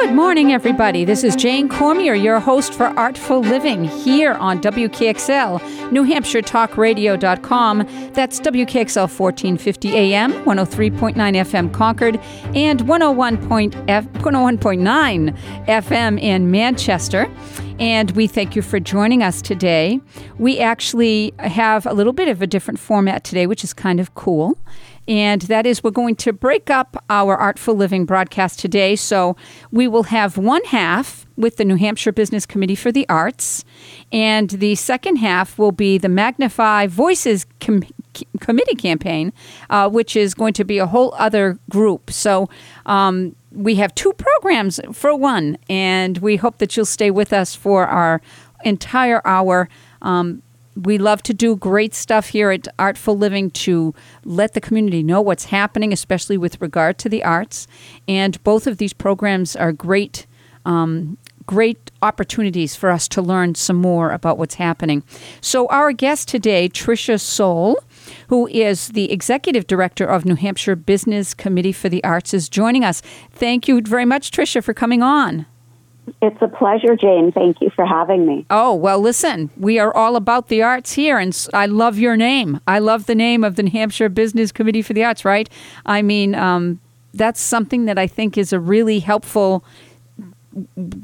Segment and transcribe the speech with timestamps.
[0.00, 1.04] Good morning, everybody.
[1.04, 6.78] This is Jane Cormier, your host for Artful Living here on WKXL, New Hampshire Talk
[6.78, 7.86] Radio.com.
[8.14, 12.18] That's WKXL 1450 AM, 103.9 FM Concord,
[12.54, 15.36] and 101.9
[15.66, 17.30] FM in Manchester.
[17.78, 20.00] And we thank you for joining us today.
[20.38, 24.14] We actually have a little bit of a different format today, which is kind of
[24.14, 24.56] cool
[25.10, 28.94] and that is we're going to break up our Artful Living broadcast today.
[28.94, 29.36] So
[29.72, 33.64] we will have one half with the New Hampshire Business Committee for the Arts,
[34.12, 37.82] and the second half will be the Magnify Voices Com-
[38.38, 39.32] Committee campaign,
[39.68, 42.12] uh, which is going to be a whole other group.
[42.12, 42.48] So
[42.86, 47.56] um, we have two programs for one, and we hope that you'll stay with us
[47.56, 48.20] for our
[48.64, 49.68] entire hour.
[50.02, 50.42] Um,
[50.82, 53.94] we love to do great stuff here at Artful Living to
[54.24, 57.66] let the community know what's happening, especially with regard to the arts.
[58.08, 60.26] And both of these programs are great,
[60.64, 65.02] um, great opportunities for us to learn some more about what's happening.
[65.40, 67.76] So, our guest today, Tricia Soule,
[68.28, 72.84] who is the executive director of New Hampshire Business Committee for the Arts, is joining
[72.84, 73.02] us.
[73.32, 75.46] Thank you very much, Tricia, for coming on.
[76.22, 77.32] It's a pleasure, Jane.
[77.32, 78.46] Thank you for having me.
[78.50, 82.60] Oh, well, listen, we are all about the arts here, and I love your name.
[82.66, 85.48] I love the name of the New Hampshire Business Committee for the Arts, right?
[85.86, 86.80] I mean, um,
[87.14, 89.64] that's something that I think is a really helpful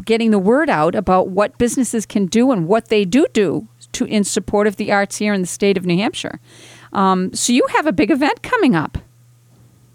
[0.04, 4.04] getting the word out about what businesses can do and what they do do to
[4.04, 6.40] in support of the arts here in the state of New Hampshire.
[6.92, 8.98] Um, so you have a big event coming up.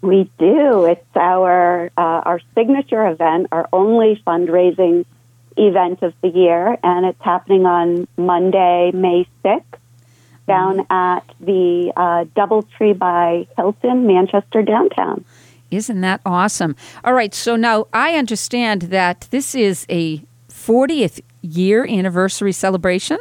[0.02, 0.84] We do.
[0.84, 5.06] It's our uh, our signature event, our only fundraising
[5.56, 9.80] event of the year, and it's happening on Monday, May sixth,
[10.48, 10.92] down mm-hmm.
[10.92, 15.24] at the uh, DoubleTree by Hilton, Manchester downtown.
[15.70, 16.76] Isn't that awesome?
[17.04, 23.18] All right, so now I understand that this is a 40th year anniversary celebration.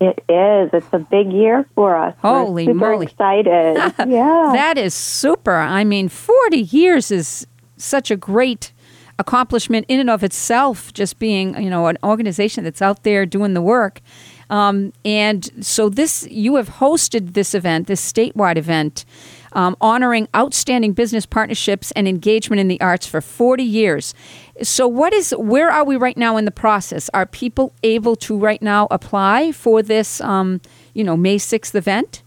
[0.00, 0.70] It is.
[0.72, 2.14] It's a big year for us.
[2.20, 3.06] Holy We're super moly.
[3.06, 3.76] excited.
[4.06, 4.50] yeah.
[4.52, 5.56] That is super.
[5.56, 7.46] I mean, 40 years is
[7.76, 8.72] such a great
[9.18, 13.54] accomplishment in and of itself, just being, you know, an organization that's out there doing
[13.54, 14.02] the work.
[14.50, 19.04] Um, and so this, you have hosted this event, this statewide event,
[19.52, 24.14] um, honoring outstanding business partnerships and engagement in the arts for 40 years.
[24.62, 27.10] So, what is where are we right now in the process?
[27.12, 30.60] Are people able to right now apply for this, um,
[30.94, 32.22] you know, May 6th event?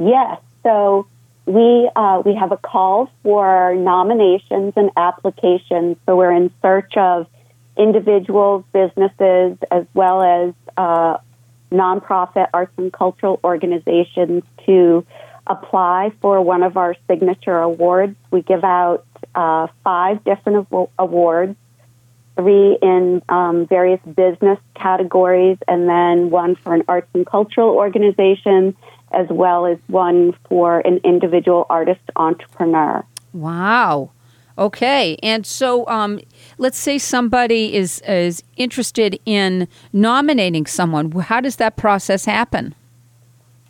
[0.00, 0.40] Yes.
[0.64, 1.06] So
[1.46, 5.96] we uh, we have a call for nominations and applications.
[6.06, 7.26] So we're in search of
[7.76, 11.18] individuals, businesses, as well as uh,
[11.70, 15.04] nonprofit arts and cultural organizations to
[15.46, 18.16] apply for one of our signature awards.
[18.30, 20.68] We give out uh, five different
[20.98, 21.56] awards,
[22.36, 28.76] three in um, various business categories, and then one for an arts and cultural organization,
[29.12, 33.04] as well as one for an individual artist entrepreneur.
[33.32, 34.10] Wow.
[34.56, 36.20] Okay, and so um,
[36.58, 41.10] let's say somebody is is interested in nominating someone.
[41.10, 42.74] How does that process happen?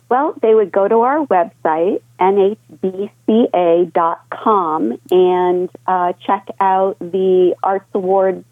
[0.07, 2.59] Well, they would go to our website, nhbca.com,
[5.11, 8.45] and uh, check out the Arts Awards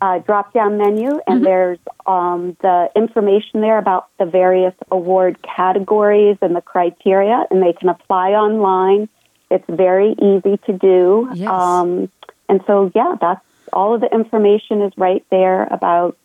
[0.00, 1.44] uh, drop down menu, and mm-hmm.
[1.44, 7.72] there's um, the information there about the various award categories and the criteria, and they
[7.72, 9.08] can apply online.
[9.50, 11.30] It's very easy to do.
[11.34, 11.48] Yes.
[11.48, 12.10] Um,
[12.48, 13.40] and so, yeah, that's
[13.72, 16.16] all of the information is right there about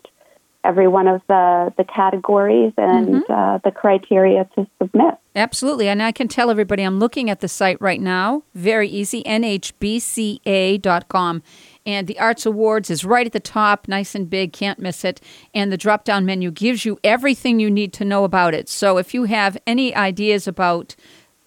[0.63, 3.31] every one of the, the categories and mm-hmm.
[3.31, 5.15] uh, the criteria to submit.
[5.35, 5.87] Absolutely.
[5.87, 8.43] And I can tell everybody I'm looking at the site right now.
[8.53, 10.43] Very easy, nhbca.com.
[11.85, 15.19] And the Arts Awards is right at the top, nice and big, can't miss it.
[15.53, 18.69] And the drop down menu gives you everything you need to know about it.
[18.69, 20.95] So if you have any ideas about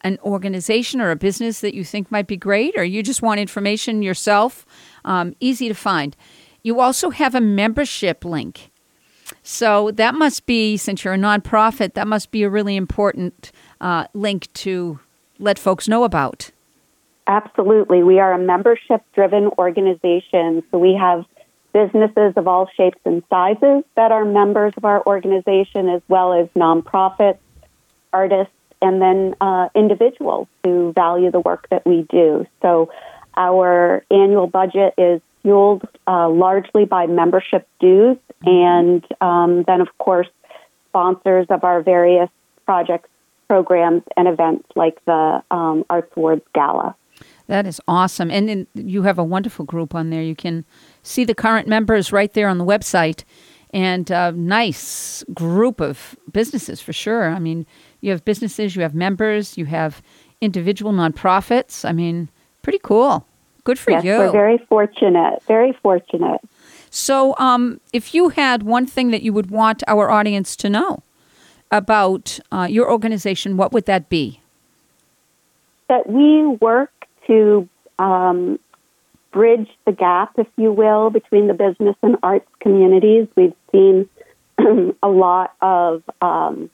[0.01, 3.41] an organization or a business that you think might be great, or you just want
[3.41, 4.67] information yourself,
[5.05, 6.17] um, easy to find.
[6.63, 8.71] You also have a membership link.
[9.43, 14.07] So that must be, since you're a nonprofit, that must be a really important uh,
[14.15, 14.99] link to
[15.39, 16.51] let folks know about.
[17.27, 18.03] Absolutely.
[18.03, 20.63] We are a membership driven organization.
[20.71, 21.25] So we have
[21.73, 26.49] businesses of all shapes and sizes that are members of our organization, as well as
[26.55, 27.39] nonprofits,
[28.13, 32.47] artists, and then uh, individuals who value the work that we do.
[32.63, 32.91] So
[33.37, 40.29] our annual budget is fueled uh, largely by membership dues and um, then, of course,
[40.89, 42.31] sponsors of our various
[42.67, 43.09] projects,
[43.49, 46.97] programs, and events like the um, Arts Awards Gala.
[47.47, 48.31] That is awesome.
[48.31, 50.23] And, you have a wonderful group on there.
[50.23, 50.65] You can
[51.03, 53.25] see the current members right there on the website.
[53.71, 57.31] And a nice group of businesses for sure.
[57.31, 57.67] I mean,
[58.01, 60.01] you have businesses, you have members, you have
[60.41, 61.85] individual nonprofits.
[61.85, 62.31] I mean,
[62.63, 63.27] pretty cool.
[63.65, 64.19] Good for yes, you.
[64.19, 65.43] We're very fortunate.
[65.45, 66.41] Very fortunate.
[66.91, 71.03] So, um, if you had one thing that you would want our audience to know
[71.71, 74.41] about uh, your organization, what would that be?
[75.89, 76.93] That we work
[77.27, 77.69] to
[77.99, 78.61] um,
[79.33, 83.27] bridge the gap, if you will, between the business and arts communities.
[83.35, 84.09] We've seen
[85.03, 86.71] a lot of um,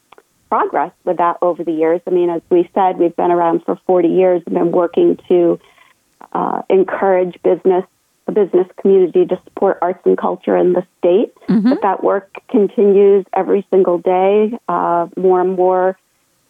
[0.50, 2.00] progress with that over the years.
[2.06, 5.58] I mean, as we said, we've been around for 40 years and been working to
[6.32, 7.84] uh, encourage business,
[8.26, 11.34] the business community to support arts and culture in the state.
[11.48, 11.70] Mm-hmm.
[11.70, 14.58] But that work continues every single day.
[14.68, 15.96] Uh, more and more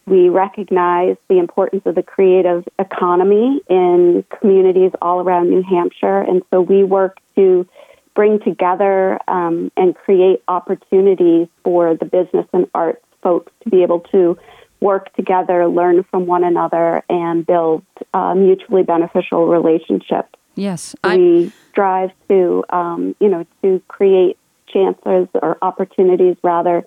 [0.05, 6.41] we recognize the importance of the creative economy in communities all around New Hampshire, and
[6.49, 7.67] so we work to
[8.13, 13.99] bring together um, and create opportunities for the business and arts folks to be able
[13.99, 14.37] to
[14.81, 17.83] work together, learn from one another, and build
[18.13, 20.29] uh, mutually beneficial relationships.
[20.55, 24.37] Yes, we strive to, um, you know, to create
[24.67, 26.83] chances or opportunities rather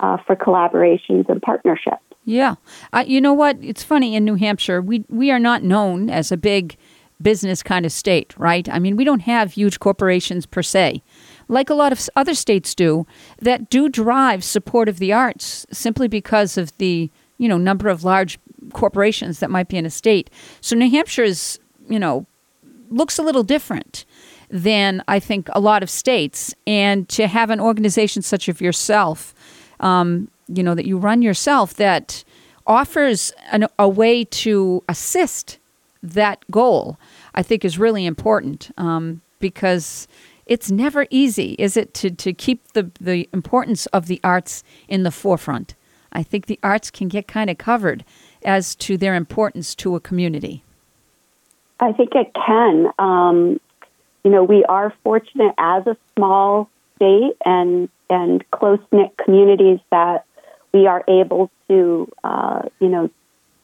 [0.00, 2.02] uh, for collaborations and partnerships.
[2.24, 2.54] Yeah.
[2.92, 3.58] Uh, you know what?
[3.60, 6.76] It's funny in New Hampshire, we, we are not known as a big
[7.20, 8.68] business kind of state, right?
[8.68, 11.02] I mean, we don't have huge corporations per se,
[11.48, 13.06] like a lot of other states do,
[13.40, 18.04] that do drive support of the arts simply because of the, you know, number of
[18.04, 18.38] large
[18.72, 20.30] corporations that might be in a state.
[20.60, 21.58] So New Hampshire is,
[21.88, 22.26] you know,
[22.90, 24.04] looks a little different
[24.50, 26.54] than I think a lot of states.
[26.66, 29.34] And to have an organization such as yourself,
[29.80, 32.24] um, you know that you run yourself that
[32.66, 35.58] offers an, a way to assist
[36.02, 36.98] that goal
[37.34, 40.06] i think is really important um, because
[40.46, 45.02] it's never easy is it to, to keep the, the importance of the arts in
[45.02, 45.74] the forefront
[46.12, 48.04] i think the arts can get kind of covered
[48.44, 50.62] as to their importance to a community
[51.80, 53.60] i think it can um,
[54.24, 60.26] you know we are fortunate as a small state and and close knit communities that
[60.72, 63.10] we are able to, uh, you know,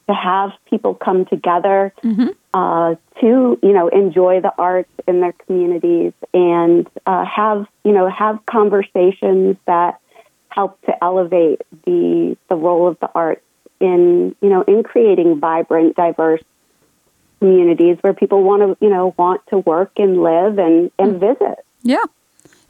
[0.09, 2.29] to have people come together mm-hmm.
[2.55, 8.09] uh, to, you know, enjoy the arts in their communities and uh, have, you know,
[8.09, 10.01] have conversations that
[10.49, 13.43] help to elevate the the role of the arts
[13.81, 16.43] in, you know, in creating vibrant, diverse
[17.39, 21.21] communities where people want to, you know, want to work and live and and mm.
[21.21, 21.65] visit.
[21.83, 22.05] Yeah,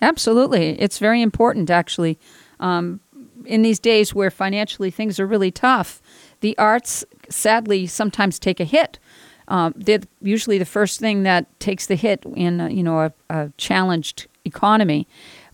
[0.03, 0.81] absolutely.
[0.81, 2.19] It's very important, actually.
[2.61, 3.01] Um,
[3.47, 6.03] in these days where financially things are really tough,
[6.41, 8.99] the arts sadly sometimes take a hit.
[9.47, 13.53] Um, they're usually the first thing that takes the hit in you know a, a
[13.57, 15.09] challenged economy.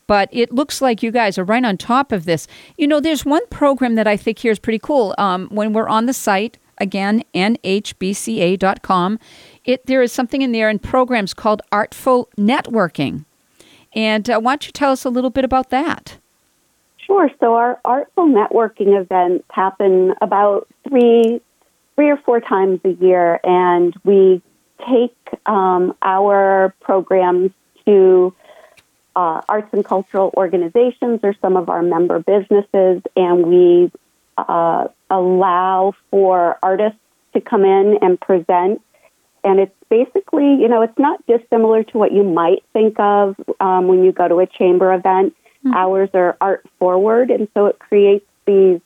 [0.07, 2.47] But it looks like you guys are right on top of this.
[2.77, 5.15] You know, there's one program that I think here is pretty cool.
[5.19, 9.19] Um, when we're on the site again, nhbca.com,
[9.65, 13.25] it there is something in there in programs called Artful Networking.
[13.95, 16.19] And uh, why don't you tell us a little bit about that?
[16.99, 17.31] Sure.
[17.41, 21.41] So our artful networking events happen about three,
[21.95, 24.43] three or four times a year, and we
[24.89, 25.17] take
[25.47, 27.51] um, our programs
[27.87, 28.35] to
[29.17, 33.91] uh, arts and cultural organizations or some of our member businesses, and we
[34.37, 36.99] uh, allow for artists
[37.35, 38.81] to come in and present.
[39.43, 43.89] And it's basically, you know, it's not dissimilar to what you might think of um,
[43.89, 45.77] when you go to a chamber event Mm-hmm.
[45.77, 48.81] Ours are art forward, and so it creates these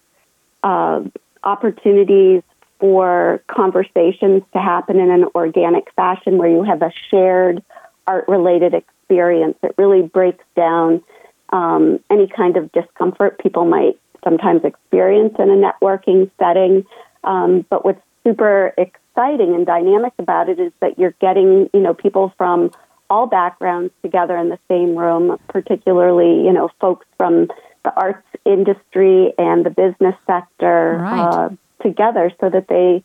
[0.62, 1.02] uh,
[1.42, 2.42] opportunities
[2.78, 7.64] for conversations to happen in an organic fashion where you have a shared
[8.06, 8.94] art related experience.
[9.08, 11.02] It really breaks down
[11.50, 16.84] um, any kind of discomfort people might sometimes experience in a networking setting.
[17.24, 21.94] Um, but what's super exciting and dynamic about it is that you're getting, you know,
[21.94, 22.70] people from
[23.10, 27.48] all backgrounds together in the same room, particularly, you know, folks from
[27.84, 31.20] the arts industry and the business sector right.
[31.20, 31.48] uh,
[31.82, 33.02] together so that they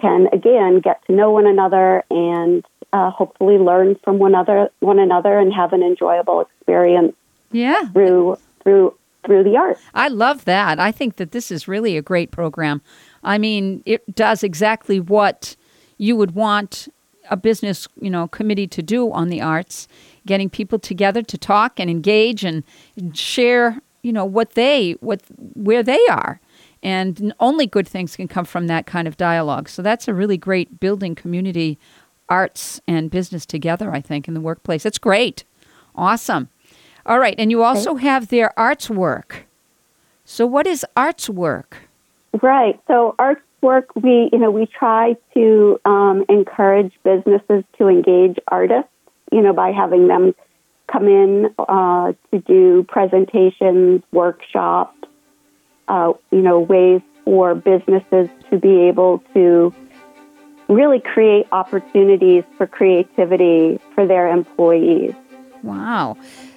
[0.00, 5.00] can, again, get to know one another and uh, hopefully learn from one another, one
[5.00, 7.12] another and have an enjoyable experience
[7.50, 7.88] yeah.
[7.88, 8.94] through, through,
[9.26, 9.80] through the arts.
[9.94, 10.78] I love that.
[10.78, 12.82] I think that this is really a great program.
[13.24, 15.56] I mean, it does exactly what
[15.98, 16.88] you would want
[17.30, 19.88] a business, you know, committee to do on the arts,
[20.26, 22.62] getting people together to talk and engage and
[23.14, 25.22] share, you know, what they what
[25.54, 26.38] where they are.
[26.82, 29.70] And only good things can come from that kind of dialogue.
[29.70, 31.78] So that's a really great building community
[32.28, 34.86] arts and business together, I think, in the workplace.
[34.86, 35.44] It's great.
[35.94, 36.48] Awesome.
[37.06, 37.34] All right.
[37.38, 39.46] And you also have their arts work.
[40.24, 41.88] So, what is arts work?
[42.42, 42.80] Right.
[42.88, 48.90] So, arts work, we, you know, we try to um, encourage businesses to engage artists,
[49.30, 50.34] you know, by having them
[50.90, 54.96] come in uh, to do presentations, workshops,
[55.88, 59.74] uh, you know, ways for businesses to be able to
[60.68, 65.14] really create opportunities for creativity for their employees.
[65.62, 66.16] Wow.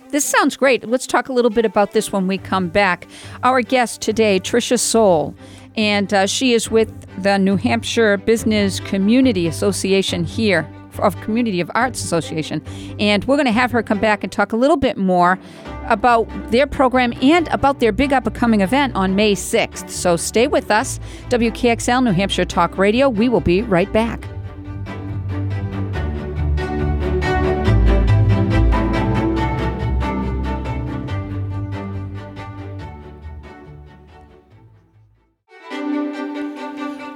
[0.09, 0.87] This sounds great.
[0.87, 3.07] Let's talk a little bit about this when we come back.
[3.43, 5.35] Our guest today, Tricia Soule,
[5.75, 10.67] and uh, she is with the New Hampshire Business Community Association here
[10.99, 12.61] of Community of Arts Association.
[12.99, 15.39] And we're going to have her come back and talk a little bit more
[15.85, 19.89] about their program and about their big up and coming event on May 6th.
[19.89, 20.99] So stay with us.
[21.29, 23.09] WKXL New Hampshire Talk Radio.
[23.09, 24.23] We will be right back.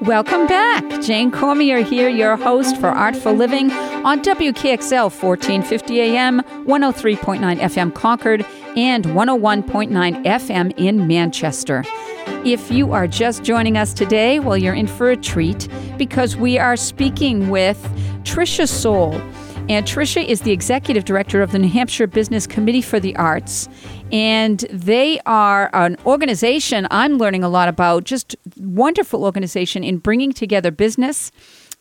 [0.02, 0.84] Welcome back.
[1.04, 8.44] Jane Cormier here, your host for Artful Living on WKXL 1450 AM, 103.9 FM Concord,
[8.76, 11.84] and 101.9 FM in Manchester.
[12.44, 15.68] If you are just joining us today, well, you're in for a treat
[16.00, 17.78] because we are speaking with
[18.24, 19.22] Tricia Soule.
[19.70, 23.70] And Tricia is the executive director of the New Hampshire Business Committee for the Arts.
[24.12, 30.32] And they are an organization I'm learning a lot about, just wonderful organization in bringing
[30.32, 31.32] together business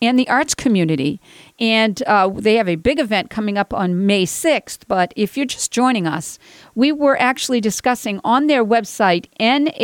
[0.01, 1.21] and the arts community.
[1.59, 4.79] And uh, they have a big event coming up on May 6th.
[4.87, 6.39] But if you're just joining us,
[6.73, 9.83] we were actually discussing on their website, nhbca.com,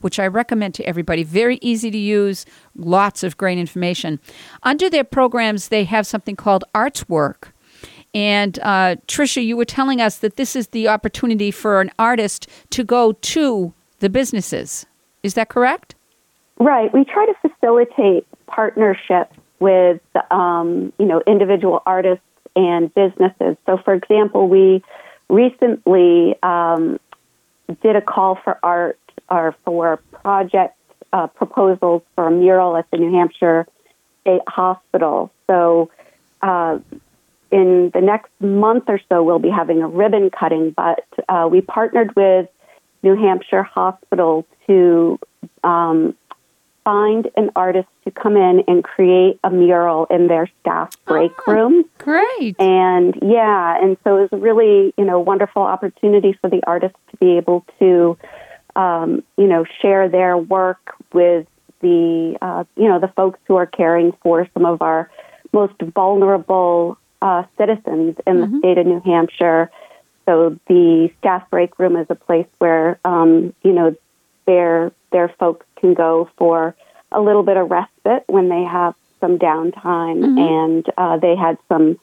[0.00, 1.22] which I recommend to everybody.
[1.22, 4.18] Very easy to use, lots of great information.
[4.64, 7.54] Under their programs, they have something called Arts Work.
[8.14, 12.46] And uh, Tricia, you were telling us that this is the opportunity for an artist
[12.70, 13.72] to go to
[14.02, 14.84] the businesses.
[15.22, 15.94] Is that correct?
[16.58, 16.92] Right.
[16.92, 23.56] We try to facilitate partnerships with, um, you know, individual artists and businesses.
[23.64, 24.82] So, for example, we
[25.30, 26.98] recently um,
[27.82, 28.98] did a call for art
[29.30, 30.76] or for project
[31.12, 33.66] uh, proposals for a mural at the New Hampshire
[34.22, 35.32] State Hospital.
[35.46, 35.90] So,
[36.42, 36.80] uh,
[37.52, 41.60] in the next month or so, we'll be having a ribbon cutting, but uh, we
[41.60, 42.48] partnered with
[43.02, 45.18] New Hampshire Hospital to
[45.64, 46.14] um,
[46.84, 51.52] find an artist to come in and create a mural in their staff break oh,
[51.52, 51.84] room.
[51.98, 52.56] Great.
[52.58, 56.94] And yeah, and so it was a really, you know, wonderful opportunity for the artist
[57.10, 58.18] to be able to,
[58.74, 61.46] um, you know, share their work with
[61.80, 65.10] the, uh, you know, the folks who are caring for some of our
[65.52, 68.52] most vulnerable uh, citizens in mm-hmm.
[68.52, 69.70] the state of New Hampshire.
[70.26, 73.96] So the staff break room is a place where, um, you know,
[74.46, 76.74] their their folks can go for
[77.10, 80.38] a little bit of respite when they have some downtime, mm-hmm.
[80.38, 81.98] and uh, they had some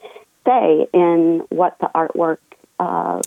[0.46, 2.38] say in what the artwork.
[2.80, 3.22] Uh,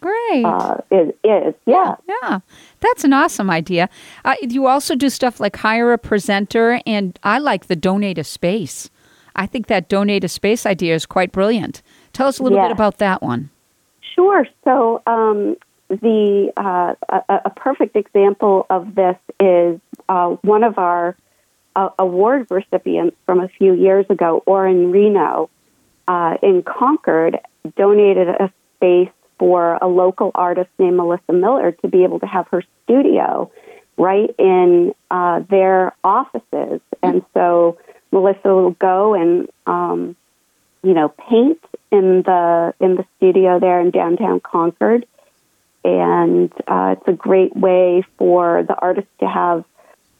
[0.00, 0.44] Great.
[0.44, 1.94] Uh, is, is yeah.
[2.06, 2.40] yeah
[2.80, 3.88] that's an awesome idea.
[4.24, 8.24] Uh, you also do stuff like hire a presenter, and I like the donate a
[8.24, 8.90] space.
[9.34, 11.82] I think that donate a space idea is quite brilliant.
[12.12, 13.50] Tell us a little bit about that one.
[14.14, 14.46] Sure.
[14.64, 15.56] So um,
[15.88, 21.16] the uh, a, a, perfect example of this is uh, one of our
[21.76, 25.50] uh, award recipients from a few years ago, Orr & Reno,
[26.06, 27.38] uh, in Concord,
[27.76, 32.46] donated a space for a local artist named Melissa Miller to be able to have
[32.48, 33.50] her studio
[33.96, 37.78] right in uh, their offices, and so
[38.12, 40.16] Melissa will go and um,
[40.84, 41.58] you know paint
[41.90, 45.06] in the in the studio there in downtown Concord
[45.84, 49.64] and uh, it's a great way for the artist to have,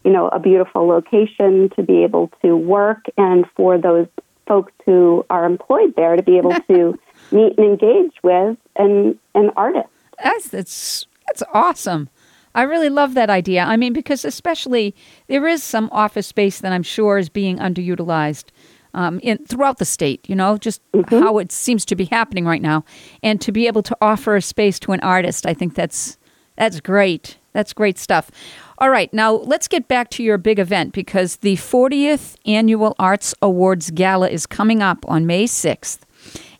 [0.04, 4.06] you know, a beautiful location to be able to work, and for those
[4.46, 6.98] folks who are employed there to be able to
[7.32, 9.88] meet and engage with an an artist.
[10.22, 12.10] That's that's that's awesome.
[12.54, 13.64] I really love that idea.
[13.64, 14.94] I mean, because especially
[15.26, 18.50] there is some office space that I'm sure is being underutilized
[18.94, 21.22] um, in, throughout the state, you know, just mm-hmm.
[21.22, 22.84] how it seems to be happening right now.
[23.22, 26.18] And to be able to offer a space to an artist, I think that's
[26.56, 27.38] that's great.
[27.52, 28.30] That's great stuff.
[28.78, 33.34] All right, now let's get back to your big event because the 40th Annual Arts
[33.40, 36.00] Awards Gala is coming up on May 6th.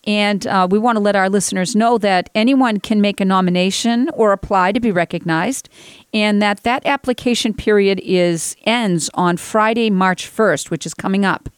[0.06, 4.10] And uh, we want to let our listeners know that anyone can make a nomination
[4.10, 5.68] or apply to be recognized,
[6.12, 11.48] and that that application period is ends on Friday, March 1st, which is coming up.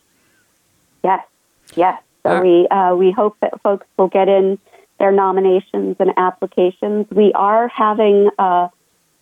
[1.06, 1.24] Yes,
[1.76, 2.02] yes.
[2.24, 4.58] So we uh, we hope that folks will get in
[4.98, 7.06] their nominations and applications.
[7.10, 8.70] We are having a,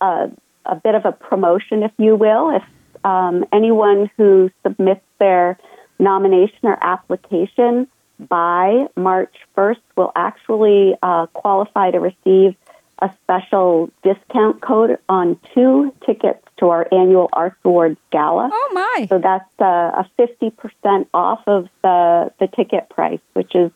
[0.01, 0.31] a,
[0.65, 2.49] a bit of a promotion, if you will.
[2.49, 2.63] If
[3.05, 5.59] um, anyone who submits their
[5.99, 7.87] nomination or application
[8.17, 12.55] by March 1st will actually uh, qualify to receive
[12.99, 18.49] a special discount code on two tickets to our annual Arts Awards Gala.
[18.51, 19.07] Oh, my.
[19.07, 23.71] So that's uh, a 50% off of the, the ticket price, which is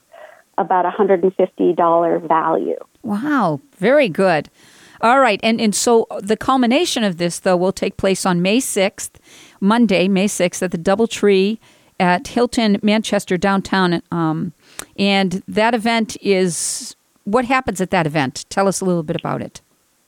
[0.58, 2.78] about a $150 value.
[3.04, 4.50] Wow, very good.
[5.02, 8.60] All right, and, and so the culmination of this, though, will take place on May
[8.60, 9.12] 6th,
[9.62, 11.58] Monday, May 6th, at the Doubletree
[12.00, 14.02] at Hilton Manchester downtown.
[14.12, 14.54] Um,
[14.98, 18.46] and that event is what happens at that event?
[18.50, 19.62] Tell us a little bit about it.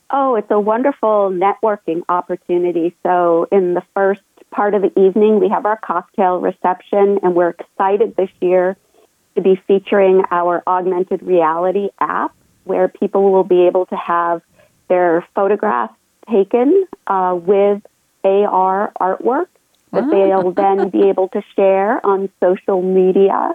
[0.09, 2.95] Oh, it's a wonderful networking opportunity.
[3.03, 7.49] So, in the first part of the evening, we have our cocktail reception, and we're
[7.51, 8.75] excited this year
[9.35, 14.41] to be featuring our augmented reality app where people will be able to have
[14.89, 15.93] their photographs
[16.29, 17.81] taken uh, with
[18.23, 19.47] AR artwork
[19.91, 23.53] that they'll then be able to share on social media.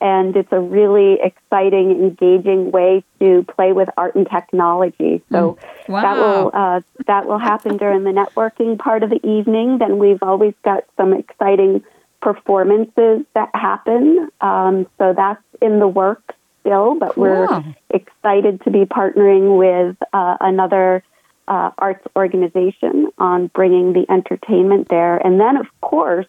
[0.00, 5.22] And it's a really exciting, engaging way to play with art and technology.
[5.32, 5.88] So Mm.
[5.88, 6.02] Wow.
[6.02, 9.78] that will uh, that will happen during the networking part of the evening.
[9.78, 11.82] Then we've always got some exciting
[12.20, 14.28] performances that happen.
[14.40, 17.46] Um, so that's in the works still, but we're
[17.90, 21.02] excited to be partnering with uh, another
[21.46, 25.16] uh, arts organization on bringing the entertainment there.
[25.16, 26.26] And then, of course,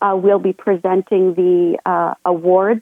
[0.00, 2.80] uh, we'll be presenting the uh, awards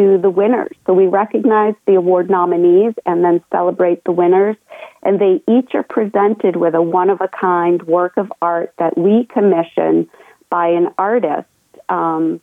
[0.00, 0.74] to the winners.
[0.86, 4.56] So we recognize the award nominees and then celebrate the winners.
[5.02, 8.96] And they each are presented with a one of a kind work of art that
[8.96, 10.08] we commission
[10.48, 11.48] by an artist
[11.88, 12.40] um,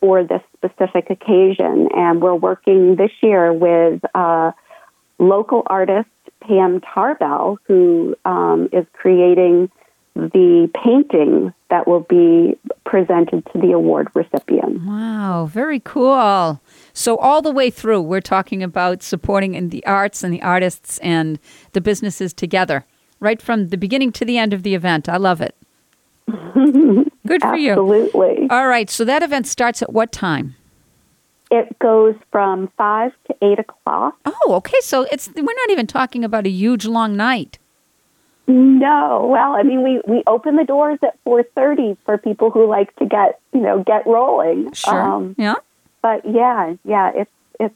[0.00, 1.88] for this specific occasion.
[1.94, 4.52] And we're working this year with uh,
[5.18, 6.08] local artist
[6.40, 9.70] Pam Tarbell, who um, is creating
[10.14, 14.84] the painting that will be presented to the award recipient.
[14.84, 16.60] Wow, very cool.
[16.92, 20.98] So, all the way through, we're talking about supporting in the arts and the artists
[20.98, 21.38] and
[21.72, 22.84] the businesses together,
[23.20, 25.08] right from the beginning to the end of the event.
[25.08, 25.54] I love it.
[26.28, 27.72] Good for you.
[27.72, 28.48] Absolutely.
[28.50, 30.56] All right, so that event starts at what time?
[31.50, 34.16] It goes from 5 to 8 o'clock.
[34.24, 34.78] Oh, okay.
[34.80, 37.58] So it's we're not even talking about a huge long night.
[38.46, 42.94] No, well, I mean, we, we open the doors at 4.30 for people who like
[42.96, 44.72] to get, you know, get rolling.
[44.72, 45.00] Sure.
[45.00, 45.54] Um, yeah.
[46.02, 47.74] but yeah, yeah, it's it's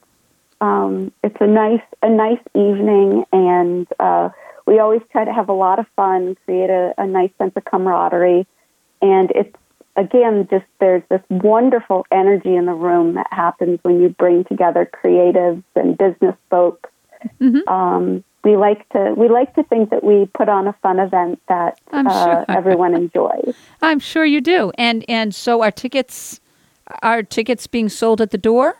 [0.60, 4.30] um, it's a nice a nice evening, and uh,
[4.66, 7.64] we always try to have a lot of fun, create a, a nice sense of
[7.64, 8.46] camaraderie,
[9.00, 9.54] and it's
[9.94, 14.90] again just there's this wonderful energy in the room that happens when you bring together
[14.92, 16.90] creatives and business folks.
[17.40, 17.68] Mm-hmm.
[17.68, 21.40] Um, we like to we like to think that we put on a fun event
[21.48, 22.44] that uh, sure.
[22.48, 23.54] everyone enjoys.
[23.82, 24.72] I'm sure you do.
[24.78, 26.40] And and so are tickets
[27.02, 28.76] are tickets being sold at the door?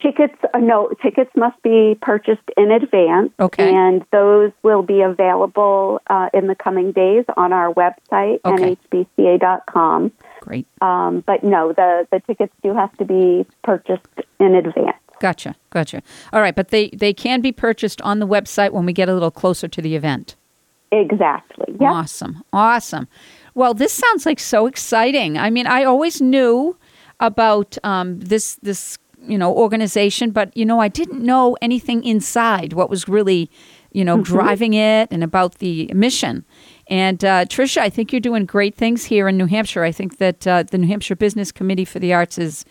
[0.00, 3.32] Tickets, uh, no, tickets must be purchased in advance.
[3.38, 3.74] Okay.
[3.74, 8.78] And those will be available uh, in the coming days on our website, Okay.
[8.90, 10.10] nhbca.com.
[10.40, 10.66] Great.
[10.80, 14.06] Um, but no, the, the tickets do have to be purchased
[14.38, 14.96] in advance.
[15.20, 15.54] Gotcha.
[15.68, 16.02] Gotcha.
[16.32, 19.14] All right, but they they can be purchased on the website when we get a
[19.14, 20.34] little closer to the event.
[20.90, 21.66] Exactly.
[21.80, 21.80] Yep.
[21.82, 22.42] Awesome.
[22.52, 23.06] Awesome.
[23.54, 25.38] Well, this sounds like so exciting.
[25.38, 26.76] I mean, I always knew
[27.20, 32.72] about um, this this you know organization, but you know, I didn't know anything inside.
[32.72, 33.50] What was really
[33.92, 36.44] you know driving it and about the mission.
[36.86, 39.84] And uh, Tricia, I think you're doing great things here in New Hampshire.
[39.84, 42.64] I think that uh, the New Hampshire Business Committee for the Arts is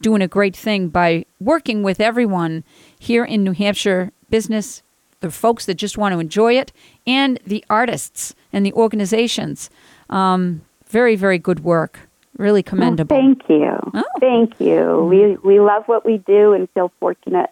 [0.00, 2.64] doing a great thing by working with everyone
[2.98, 4.82] here in New Hampshire business,
[5.20, 6.72] the folks that just want to enjoy it,
[7.06, 9.70] and the artists and the organizations.
[10.10, 12.00] Um, very, very good work.
[12.36, 13.16] Really Well, commendable.
[13.16, 13.76] thank you.
[13.94, 14.02] Oh.
[14.20, 15.06] Thank you.
[15.08, 17.48] We, we love what we do and feel fortunate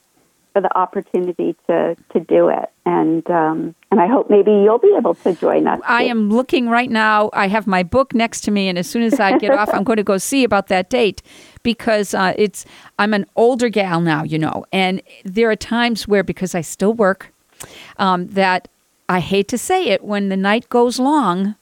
[0.54, 2.70] for the opportunity to, to do it.
[2.86, 5.80] And, um, and I hope maybe you'll be able to join us.
[5.84, 7.28] I am looking right now.
[7.32, 9.84] I have my book next to me, and as soon as I get off, I'm
[9.84, 11.22] going to go see about that date
[11.62, 12.64] because uh, it's.
[12.98, 16.94] I'm an older gal now, you know, and there are times where because I still
[16.94, 17.32] work,
[17.98, 18.68] um, that
[19.08, 21.56] I hate to say it, when the night goes long,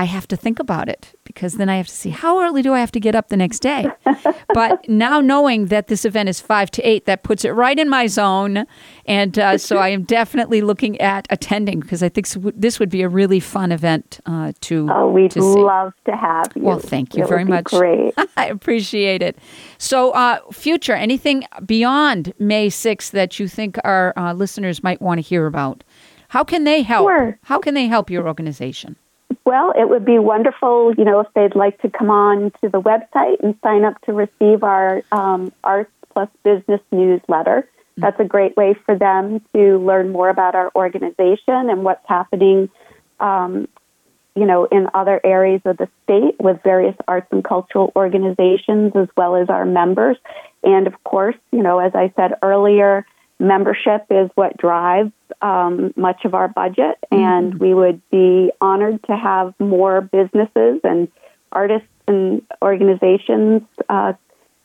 [0.00, 2.72] I have to think about it because then I have to see how early do
[2.72, 3.86] I have to get up the next day.
[4.54, 7.90] but now knowing that this event is five to eight, that puts it right in
[7.90, 8.64] my zone,
[9.04, 13.02] and uh, so I am definitely looking at attending because I think this would be
[13.02, 14.88] a really fun event uh, to.
[14.90, 16.62] Oh, we'd to love to have you.
[16.62, 17.64] Well, thank you it very much.
[17.64, 19.36] Great, I appreciate it.
[19.76, 25.18] So, uh, future anything beyond May sixth that you think our uh, listeners might want
[25.18, 25.84] to hear about?
[26.28, 27.06] How can they help?
[27.06, 27.38] Sure.
[27.42, 28.96] How can they help your organization?
[29.50, 32.80] Well, it would be wonderful, you know, if they'd like to come on to the
[32.80, 37.68] website and sign up to receive our um, Arts Plus Business newsletter.
[37.96, 42.70] That's a great way for them to learn more about our organization and what's happening,
[43.18, 43.66] um,
[44.36, 49.08] you know, in other areas of the state with various arts and cultural organizations as
[49.16, 50.16] well as our members.
[50.62, 53.04] And of course, you know, as I said earlier,
[53.40, 57.16] membership is what drives um, much of our budget, mm-hmm.
[57.16, 61.08] and we would be honored to have more businesses and
[61.52, 64.12] artists and organizations uh,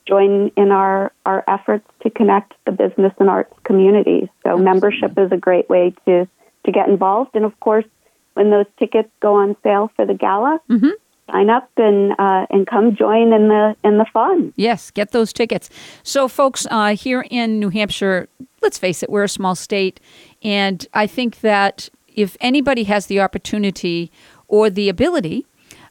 [0.06, 4.28] join in our, our efforts to connect the business and arts communities.
[4.44, 4.66] So, Absolutely.
[4.66, 6.28] membership is a great way to,
[6.66, 7.32] to get involved.
[7.36, 7.86] And of course,
[8.34, 10.90] when those tickets go on sale for the gala, mm-hmm
[11.32, 14.54] sign up and uh, and come join in the in the fun.
[14.56, 15.70] Yes, get those tickets.
[16.04, 18.28] So, folks, uh, here in New Hampshire,
[18.66, 20.00] let's face it, we're a small state,
[20.42, 24.12] and I think that if anybody has the opportunity
[24.48, 25.46] or the ability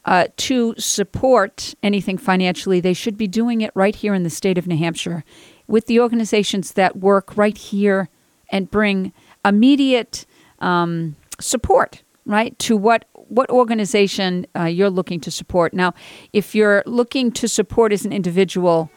[0.04, 4.58] uh, to support anything financially, they should be doing it right here in the state
[4.58, 5.22] of New Hampshire
[5.68, 8.08] with the organizations that work right here
[8.50, 9.12] and bring
[9.44, 10.26] immediate
[10.58, 15.72] um, support right to what what organization uh, you're looking to support.
[15.72, 15.94] Now,
[16.32, 18.90] if you're looking to support as an individual,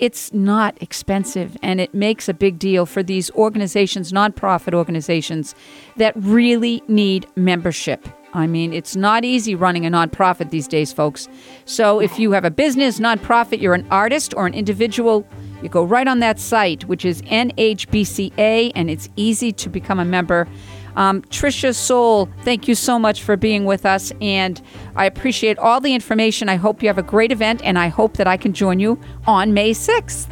[0.00, 5.54] it's not expensive and it makes a big deal for these organizations, nonprofit organizations
[5.96, 8.08] that really need membership.
[8.32, 11.28] I mean, it's not easy running a nonprofit these days, folks.
[11.64, 15.26] So if you have a business, nonprofit, you're an artist or an individual,
[15.62, 20.04] you go right on that site, which is NHBCA, and it's easy to become a
[20.04, 20.48] member.
[20.96, 24.60] Um, Tricia Soule, thank you so much for being with us, and
[24.96, 26.48] I appreciate all the information.
[26.48, 28.98] I hope you have a great event, and I hope that I can join you
[29.26, 30.28] on May 6th.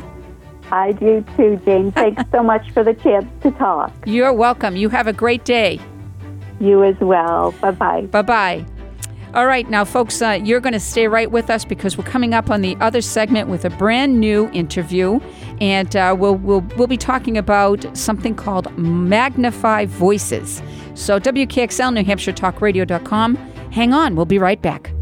[0.71, 1.93] I do too, Jane.
[1.93, 3.93] Thanks so much for the chance to talk.
[4.05, 4.77] You're welcome.
[4.77, 5.81] You have a great day.
[6.61, 7.53] You as well.
[7.61, 8.03] Bye bye.
[8.03, 8.78] Bye bye.
[9.35, 12.33] All right, now, folks, uh, you're going to stay right with us because we're coming
[12.33, 15.21] up on the other segment with a brand new interview,
[15.61, 20.63] and uh, we'll, we'll we'll be talking about something called Magnify Voices.
[20.95, 23.37] So, WKXL, New Hampshire Talk Radio.com.
[23.71, 24.93] Hang on, we'll be right back.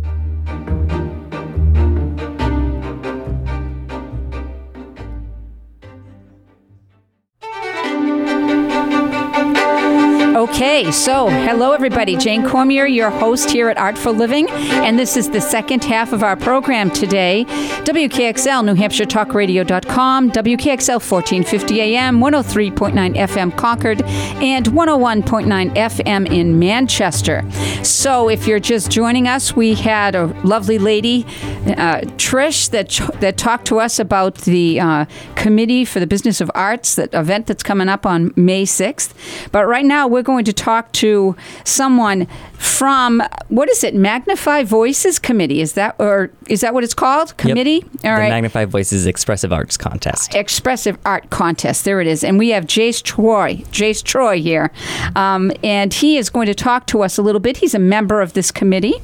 [10.56, 12.16] Okay, so hello everybody.
[12.16, 16.22] Jane Cormier, your host here at Artful Living, and this is the second half of
[16.22, 17.44] our program today.
[17.84, 26.58] WKXL, New Hampshire Talk Radio.com, WKXL 1450 AM, 103.9 FM Concord, and 101.9 FM in
[26.58, 27.44] Manchester.
[27.84, 31.26] So if you're just joining us, we had a lovely lady,
[31.66, 36.50] uh, Trish, that, that talked to us about the uh, Committee for the Business of
[36.54, 39.12] Arts, that event that's coming up on May 6th.
[39.52, 43.94] But right now, we're going to talk to someone from what is it?
[43.94, 45.60] Magnify Voices Committee.
[45.60, 47.36] Is that or is that what it's called?
[47.36, 47.82] Committee.
[47.82, 48.04] Yep.
[48.04, 48.28] All the right.
[48.30, 50.34] Magnify Voices Expressive Arts Contest.
[50.34, 51.84] Expressive Art Contest.
[51.84, 52.24] There it is.
[52.24, 53.56] And we have Jace Troie.
[53.70, 54.70] Jace Troie here,
[55.14, 57.58] um, and he is going to talk to us a little bit.
[57.58, 58.94] He's a member of this committee,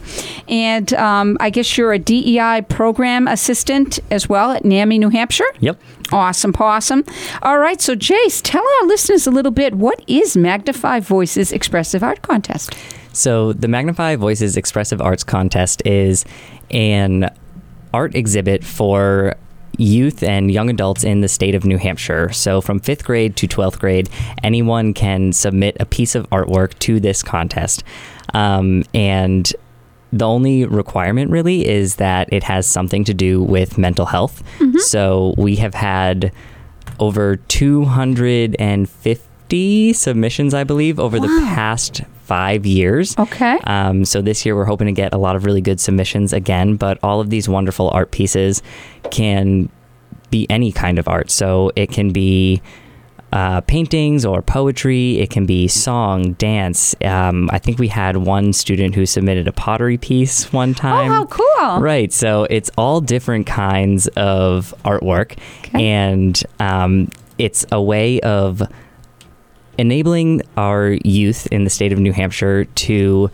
[0.48, 5.44] and um, I guess you're a DEI program assistant as well at NAMI, New Hampshire.
[5.60, 5.78] Yep.
[6.12, 7.04] Awesome, possum.
[7.42, 9.74] All right, so Jace, tell our listeners a little bit.
[9.74, 12.74] What is Magnify Voices Expressive Art Contest?
[13.14, 16.24] So, the Magnify Voices Expressive Arts Contest is
[16.70, 17.34] an
[17.92, 19.36] art exhibit for
[19.76, 22.32] youth and young adults in the state of New Hampshire.
[22.32, 24.08] So, from fifth grade to 12th grade,
[24.42, 27.84] anyone can submit a piece of artwork to this contest.
[28.34, 29.52] Um, and
[30.12, 34.42] the only requirement really is that it has something to do with mental health.
[34.58, 34.78] Mm-hmm.
[34.78, 36.32] So, we have had
[37.00, 41.26] over 250 submissions, I believe, over wow.
[41.26, 43.18] the past five years.
[43.18, 43.58] Okay.
[43.64, 46.76] Um, so this year we're hoping to get a lot of really good submissions again,
[46.76, 48.62] but all of these wonderful art pieces
[49.10, 49.68] can
[50.30, 51.30] be any kind of art.
[51.30, 52.62] So it can be
[53.32, 55.18] uh, paintings or poetry.
[55.18, 56.94] It can be song, dance.
[57.02, 61.10] Um, I think we had one student who submitted a pottery piece one time.
[61.10, 61.80] Oh, how cool!
[61.80, 62.12] Right.
[62.12, 65.82] So it's all different kinds of artwork, okay.
[65.82, 68.62] and um, it's a way of
[69.78, 73.30] enabling our youth in the state of New Hampshire to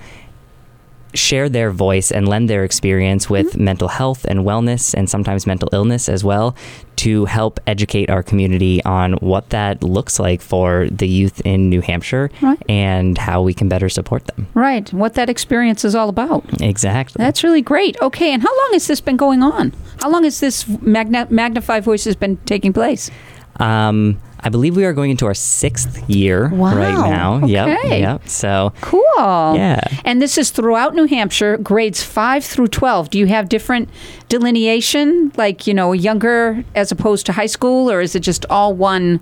[1.19, 3.65] share their voice and lend their experience with Mm-hmm.
[3.65, 6.55] mental health and wellness and sometimes mental illness as well
[6.97, 11.81] to help educate our community on what that looks like for the youth in New
[11.81, 12.61] Hampshire Right.
[12.69, 14.47] and how we can better support them.
[14.55, 14.93] Right.
[14.93, 16.45] What that experience is all about.
[16.61, 17.23] Exactly.
[17.25, 17.97] That's really great.
[18.03, 19.73] Okay, and how long has this been going on?
[20.03, 23.11] How long has this Magna- Magnify Voices been taking place?
[23.59, 26.77] Um, I believe we are going into our sixth year Wow.
[26.77, 27.45] right now.
[27.45, 27.79] Yep.
[27.85, 28.01] Okay.
[28.01, 28.29] Yep.
[28.29, 29.03] So Cool.
[29.17, 29.81] Yeah.
[30.05, 33.11] And this is throughout New Hampshire, grades 5 through 12.
[33.11, 33.89] Do you have different
[34.29, 38.75] delineation, like, you know, younger as opposed to high school, or is it just all
[38.75, 39.19] one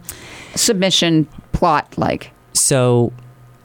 [0.55, 2.31] submission plot like?
[2.53, 3.12] So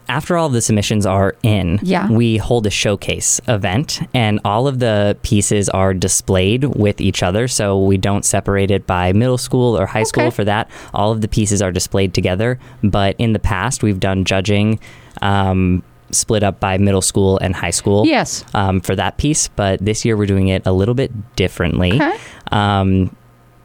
[0.08, 2.10] after all the submissions are in, Yeah.
[2.10, 7.48] we hold a showcase event and all of the pieces are displayed with each other.
[7.48, 10.70] So we don't separate it by middle school or high school for that.
[10.92, 12.58] All of the pieces are displayed together.
[12.82, 14.80] But in the past, we've done judging
[15.22, 18.44] um, split up by middle school and high school Yes.
[18.54, 19.48] um, for that piece.
[19.48, 21.92] But this year, we're doing it a little bit differently.
[21.94, 22.16] Okay.
[22.50, 23.14] Um,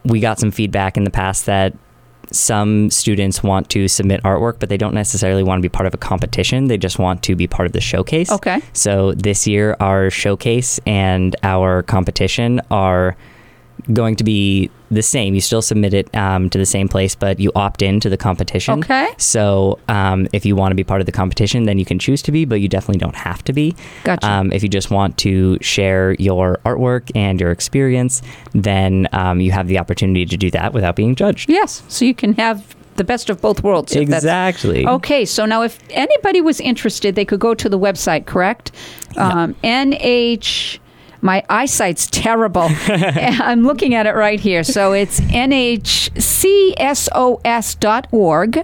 [0.04, 1.74] we got some feedback in the past that
[2.32, 5.94] some students want to submit artwork, but they don't necessarily want to be part of
[5.94, 6.66] a competition.
[6.66, 8.30] They just want to be part of the showcase.
[8.30, 8.60] Okay.
[8.72, 13.16] So this year, our showcase and our competition are
[13.92, 15.34] going to be the same.
[15.34, 18.16] You still submit it um, to the same place, but you opt in to the
[18.16, 18.78] competition.
[18.80, 19.08] Okay.
[19.18, 22.22] So um, if you want to be part of the competition, then you can choose
[22.22, 23.74] to be, but you definitely don't have to be.
[24.04, 24.26] Gotcha.
[24.26, 28.22] Um, if you just want to share your artwork and your experience,
[28.52, 31.50] then um, you have the opportunity to do that without being judged.
[31.50, 31.82] Yes.
[31.88, 33.92] So you can have the best of both worlds.
[33.92, 34.86] that's- Exactly.
[34.86, 38.72] Okay, so now if anybody was interested, they could go to the website, correct?
[39.16, 40.78] Um, NH.
[41.20, 42.68] My eyesight's terrible.
[42.88, 44.62] I'm looking at it right here.
[44.64, 45.84] So it's nhcsos.org.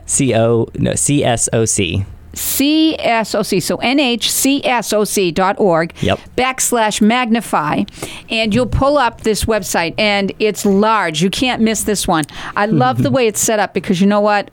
[0.06, 2.04] C O no C S O C.
[2.34, 6.20] CSOC, so nhcsoc.org Yep.
[6.36, 7.84] backslash magnify,
[8.28, 11.22] and you'll pull up this website, and it's large.
[11.22, 12.24] You can't miss this one.
[12.56, 14.50] I love the way it's set up because you know what?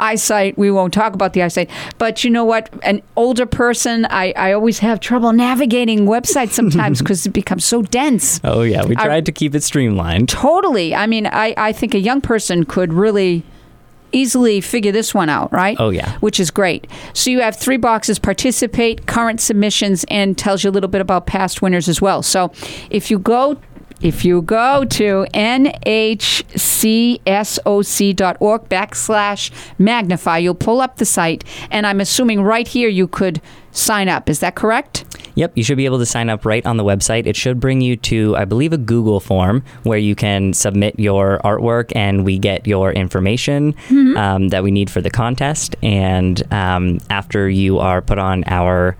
[0.00, 2.68] Eyesight, we won't talk about the eyesight, but you know what?
[2.82, 7.82] An older person, I, I always have trouble navigating websites sometimes because it becomes so
[7.82, 8.40] dense.
[8.44, 10.28] Oh yeah, we I- tried to keep it streamlined.
[10.28, 10.94] Totally.
[10.94, 13.44] I mean, I, I think a young person could really
[14.12, 15.76] easily figure this one out, right?
[15.80, 16.16] Oh, yeah.
[16.18, 16.86] Which is great.
[17.14, 21.26] So you have three boxes participate, current submissions, and tells you a little bit about
[21.26, 22.22] past winners as well.
[22.22, 22.52] So
[22.90, 23.58] if you go
[24.00, 25.88] if you go to nhcsoc.org
[28.68, 34.08] backslash magnify, you'll pull up the site, and I'm assuming right here you could sign
[34.08, 34.28] up.
[34.28, 35.04] Is that correct?
[35.36, 37.26] Yep, you should be able to sign up right on the website.
[37.26, 41.40] It should bring you to, I believe, a Google form where you can submit your
[41.44, 43.74] artwork and we get your information
[44.16, 45.74] um, that we need for the contest.
[45.82, 48.96] And um, after you are put on our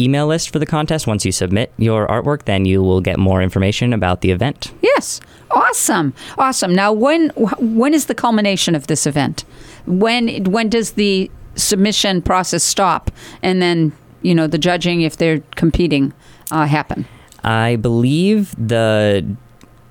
[0.00, 3.42] email list for the contest, once you submit your artwork, then you will get more
[3.42, 4.72] information about the event.
[4.82, 5.20] Yes.
[5.50, 6.12] Awesome.
[6.36, 6.74] Awesome.
[6.74, 9.44] Now when when is the culmination of this event?
[9.86, 13.10] When when does the submission process stop
[13.42, 16.12] and then, you know, the judging if they're competing
[16.50, 17.06] uh, happen?
[17.44, 19.24] I believe the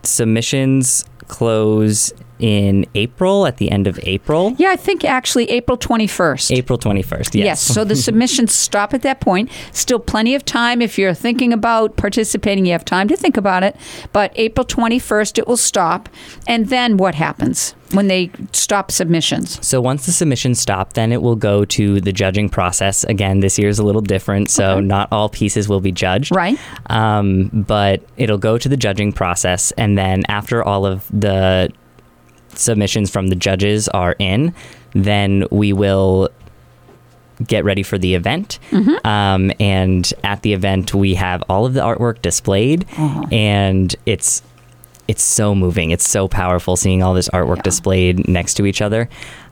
[0.04, 4.56] submissions close in April, at the end of April.
[4.58, 6.56] Yeah, I think actually April 21st.
[6.56, 7.46] April 21st, yes.
[7.46, 9.50] Yes, so the submissions stop at that point.
[9.72, 10.82] Still plenty of time.
[10.82, 13.76] If you're thinking about participating, you have time to think about it.
[14.14, 16.10] But April 21st, it will stop.
[16.48, 19.66] And then what happens when they stop submissions?
[19.66, 23.04] So once the submissions stop, then it will go to the judging process.
[23.06, 24.86] Again, this year is a little different, so Okay.
[24.86, 26.36] not all pieces will be judged.
[26.36, 26.58] Right.
[26.88, 31.72] Um, but it'll go to the judging process, and then after all of the
[32.54, 34.54] submissions from the judges are in,
[34.94, 36.30] then we will
[37.46, 38.58] get ready for the event.
[39.06, 42.86] Um, and at the event, we have all of the artwork displayed,
[43.32, 44.42] and it's
[45.08, 45.92] it's so moving.
[45.92, 47.62] It's so powerful seeing all this artwork Yeah.
[47.64, 49.08] displayed next to each other.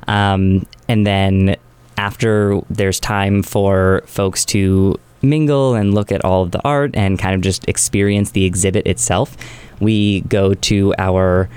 [0.07, 1.55] Um, and then
[1.97, 7.17] after there's time for folks to mingle and look at all of the art and
[7.17, 9.37] kind of just experience the exhibit itself,
[9.79, 11.47] we go to our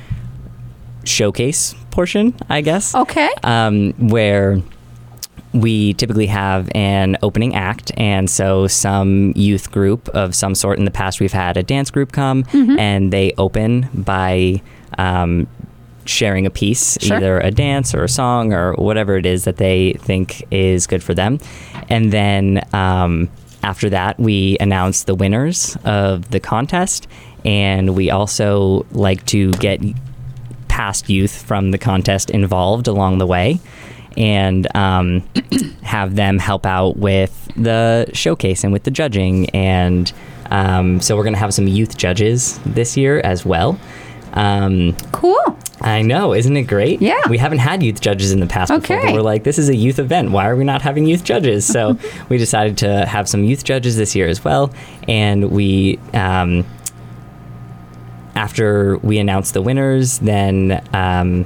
[1.09, 3.29] showcase portion, I guess Okay.
[3.42, 4.61] um, where
[5.53, 10.79] we typically have an opening act, and so some youth group of some sort.
[10.79, 14.61] In the past, we've had a dance group come, and they open by
[14.99, 15.47] um,
[16.05, 17.16] sharing a piece, Sure.
[17.16, 21.03] either a dance or a song or whatever it is that they think is good
[21.03, 21.38] for them,
[21.88, 22.62] and then.
[22.73, 23.29] Um,
[23.64, 27.09] after that, we announce the winners of the contest,
[27.44, 29.81] and we also like to get
[30.79, 33.59] past youth from the contest involved along the way.
[34.17, 35.23] and um,
[35.83, 39.49] have them help out with the showcase and with the judging.
[39.51, 40.12] And
[40.51, 43.79] um, so we're going to have some youth judges this year as well.
[44.35, 45.37] Um, Cool.
[45.81, 47.01] I know, isn't it great?
[47.01, 47.21] Yeah.
[47.31, 49.07] We haven't had youth judges in the past before, Okay.
[49.07, 50.33] but we're like, this is a youth event.
[50.33, 51.64] Why are we not having youth judges?
[51.64, 51.97] So
[52.29, 54.73] we decided to have some youth judges this year as well.
[55.07, 56.64] And we, um,
[58.38, 61.44] after we announce the winners, then um,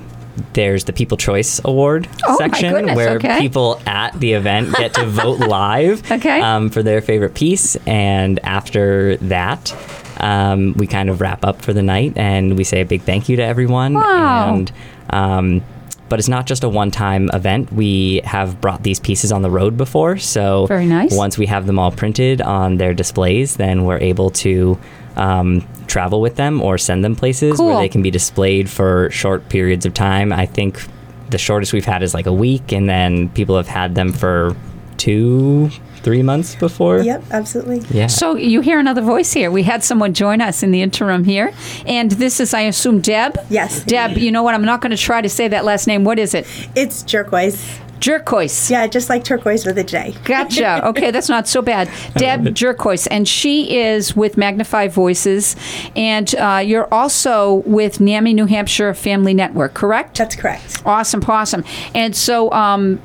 [0.53, 3.39] there's the People Choice Award Oh, section goodness, where okay.
[3.41, 6.41] people at the event get to vote live Okay.
[6.41, 7.77] um, for their favorite piece.
[7.87, 9.75] And after that,
[10.21, 13.29] um, we kind of wrap up for the night and we say a big thank
[13.29, 13.95] you to everyone.
[13.95, 14.55] Wow.
[14.55, 14.73] And
[15.11, 15.63] um,
[16.09, 17.73] but it's not just a one-time event.
[17.73, 21.17] We have brought these pieces on the road before, so Very nice.
[21.17, 24.79] Once we have them all printed on their displays, then we're able to
[25.17, 27.67] um, travel with them or send them places Cool.
[27.69, 30.33] where they can be displayed for short periods of time.
[30.33, 30.83] I think
[31.31, 34.55] the shortest we've had is like a week, and then people have had them for
[34.99, 37.01] two, three months before.
[37.01, 37.81] Yep, absolutely.
[37.91, 38.07] Yeah.
[38.07, 39.51] So you hear another voice here.
[39.51, 41.53] We had someone join us in the interim here,
[41.87, 43.39] and this is, I assume, Deb.
[43.49, 43.83] Yes.
[43.85, 44.19] Deb.
[44.19, 44.55] You know what?
[44.55, 46.05] I'm not going to try to say that last name.
[46.05, 46.47] What is it?
[46.77, 47.79] It's turquoise.
[48.03, 48.69] Jurkoic.
[48.69, 50.15] Yeah, just like turquoise with a J.
[50.25, 50.81] Gotcha.
[50.93, 51.89] Okay, that's not so bad.
[52.17, 55.55] Deb Jurkoic, and she is with Magnify Voices,
[55.95, 60.19] and uh, you're also with NAMI New Hampshire Family Network, correct?
[60.19, 60.83] That's correct.
[60.85, 61.65] Awesome, awesome.
[61.95, 63.01] And so um,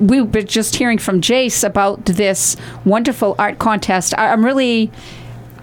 [0.00, 4.12] we were just hearing from Jace about this wonderful art contest.
[4.18, 4.90] I, I'm really.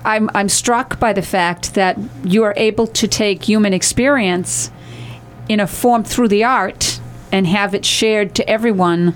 [0.05, 4.71] I'm, I'm struck by the fact that you are able to take human experience
[5.49, 6.96] in a form through the art
[7.31, 9.15] and have it shared to everyone,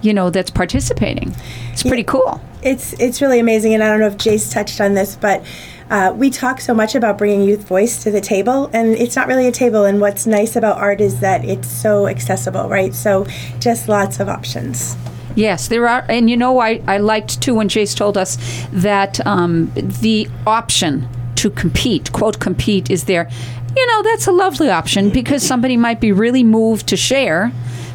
[0.00, 1.34] you know, that's participating.
[1.72, 2.40] It's pretty cool.
[2.62, 5.44] It's it's really amazing, and I don't know if Jace touched on this, but
[5.90, 9.26] uh, we talk so much about bringing youth voice to the table, and it's not
[9.26, 9.84] really a table.
[9.84, 12.94] And what's nice about art is that it's so accessible, right?
[12.94, 13.26] So
[13.58, 14.96] just lots of options.
[15.34, 18.38] Yes, there are, and you know, I, I liked too when Jace told us
[18.72, 23.30] that um, the option to compete, quote, compete, is there.
[23.76, 27.50] You know, that's a lovely option because somebody might be really moved to share,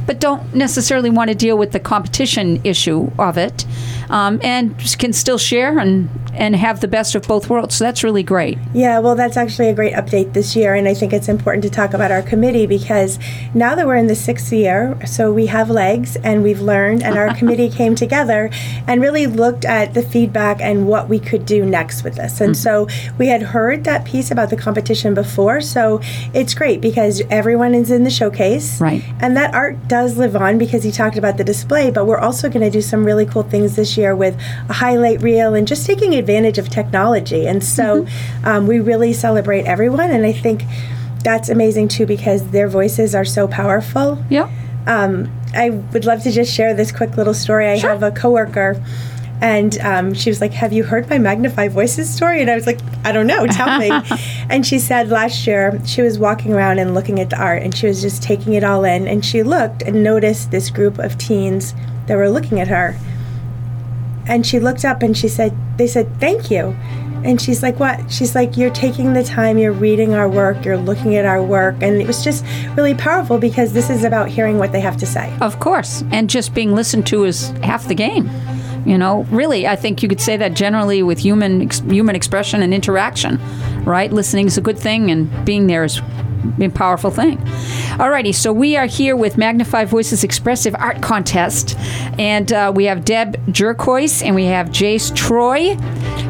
[0.08, 3.66] but don't necessarily want to deal with the competition issue of it,
[4.10, 7.76] um, and can still share and, and have the best of both worlds.
[7.76, 8.58] So that's really great.
[8.74, 11.70] Yeah, well, that's actually a great update this year, and I think it's important to
[11.70, 13.20] talk about our committee because
[13.54, 17.18] now that we're in the sixth year, so we have legs and we've learned, and
[17.18, 18.50] our committee came together
[18.88, 22.40] and really looked at the feedback and what we could do next with this.
[22.40, 26.00] And so we had heard that piece about the competition before, so
[26.34, 29.04] it's great because everyone is in the showcase, Right.
[29.20, 32.50] And that art does live on because he talked about the display, but we're also
[32.50, 35.86] going to do some really cool things this year with a highlight reel and just
[35.86, 37.48] taking advantage of technology.
[37.48, 38.06] And so
[38.44, 40.64] um, we really celebrate everyone, and I think
[41.24, 44.24] that's amazing too because their voices are so powerful.
[44.30, 44.50] Yeah.
[44.86, 47.68] Um, I would love to just share this quick little story.
[47.68, 48.82] I have a coworker.
[49.42, 52.42] And um, she was like, Have you heard my Magnify Voices story?
[52.42, 53.92] And I was like, I don't know, tell me.
[54.50, 57.76] and she said last year she was walking around and looking at the art and
[57.76, 59.08] she was just taking it all in.
[59.08, 61.74] And she looked and noticed this group of teens
[62.08, 62.98] that were looking at her.
[64.28, 66.76] And she looked up and she said, They said, Thank you.
[67.24, 68.12] And she's like, What?
[68.12, 71.76] She's like, You're taking the time, you're reading our work, you're looking at our work.
[71.82, 72.44] And it was just
[72.76, 75.36] really powerful because this is about hearing what they have to say.
[75.42, 76.04] Of course.
[76.12, 78.30] And just being listened to is half the game.
[78.88, 82.62] You know, really, I think you could say that generally with human ex- human expression
[82.62, 83.38] and interaction,
[83.84, 84.12] right?
[84.14, 86.02] Listening is a good thing, and being there is
[86.62, 87.38] a powerful thing.
[87.98, 91.78] Alrighty, so we are here with Magnify Voices Expressive Art Contest,
[92.18, 95.76] and uh, we have Deb Jurkoic and we have Jace Troie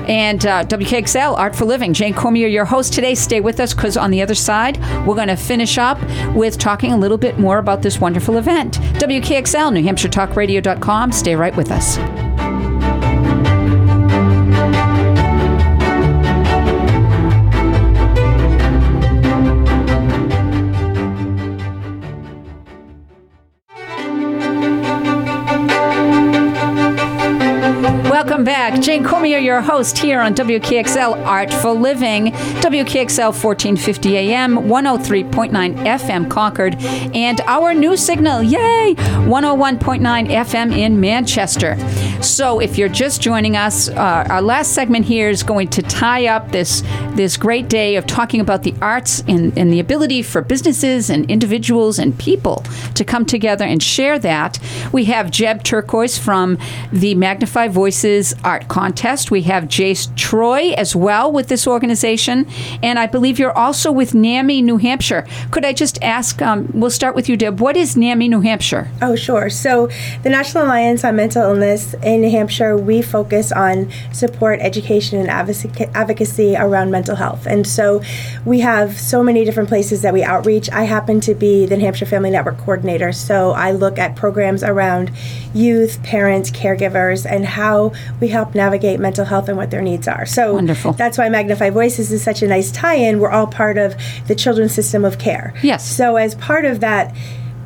[0.07, 1.93] and uh, WKXL Artful Living.
[1.93, 3.13] Jane Cormier, your host today.
[3.13, 5.99] Stay with us because on the other side, we're going to finish up
[6.33, 8.79] with talking a little bit more about this wonderful event.
[8.99, 10.33] WKXL, New Hampshire Talk
[11.13, 12.26] Stay right with us.
[28.81, 32.27] Jane Cormier, your host here on WKXL Artful Living,
[32.61, 36.75] WKXL 1450 AM, 103.9 FM Concord,
[37.15, 41.77] and our new signal, yay, 101.9 FM in Manchester.
[42.21, 46.27] So if you're just joining us, uh, our last segment here is going to tie
[46.27, 46.83] up this,
[47.15, 51.29] this great day of talking about the arts and, and the ability for businesses and
[51.29, 52.63] individuals and people
[52.95, 54.59] to come together and share that.
[54.91, 56.57] We have Jeb Turquoise from
[56.91, 58.35] the Magnify Voices Voices
[58.67, 59.31] Contest.
[59.31, 62.47] We have Jace Troie as well with this organization,
[62.83, 65.25] and I believe you're also with NAMI New Hampshire.
[65.51, 66.41] Could I just ask?
[66.41, 67.59] Um, we'll start with you, Deb.
[67.59, 68.89] What is NAMI New Hampshire?
[69.01, 69.49] Oh, sure.
[69.49, 69.89] So,
[70.23, 75.29] the National Alliance on Mental Illness in New Hampshire, we focus on support, education, and
[75.29, 77.45] advocacy around mental health.
[77.45, 78.01] And so,
[78.45, 80.69] we have so many different places that we outreach.
[80.71, 84.63] I happen to be the New Hampshire Family Network coordinator, so I look at programs
[84.63, 85.11] around
[85.53, 90.25] youth, parents, caregivers, and how we help navigate mental health and what their needs are.
[90.25, 90.93] So, Wonderful.
[90.93, 93.19] that's why Magnify Voices is such a nice tie in.
[93.19, 93.95] We're all part of
[94.27, 95.53] the children's system of care.
[95.63, 95.89] Yes.
[95.89, 97.15] So, as part of that,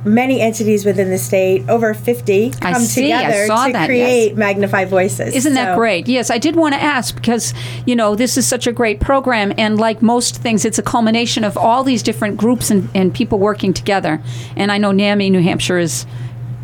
[0.06, 3.04] many entities within the state, over 50, I come see.
[3.04, 4.38] Together to that, create yes.
[4.38, 5.36] Magnify Voices.
[5.36, 6.08] Isn't that great?
[6.08, 7.54] Yes, I did want to ask because,
[7.86, 9.54] you know, this is such a great program.
[9.58, 13.40] And like most things, it's a culmination of all these different groups and, and people
[13.40, 14.22] working together.
[14.56, 16.06] And I know NAMI New Hampshire is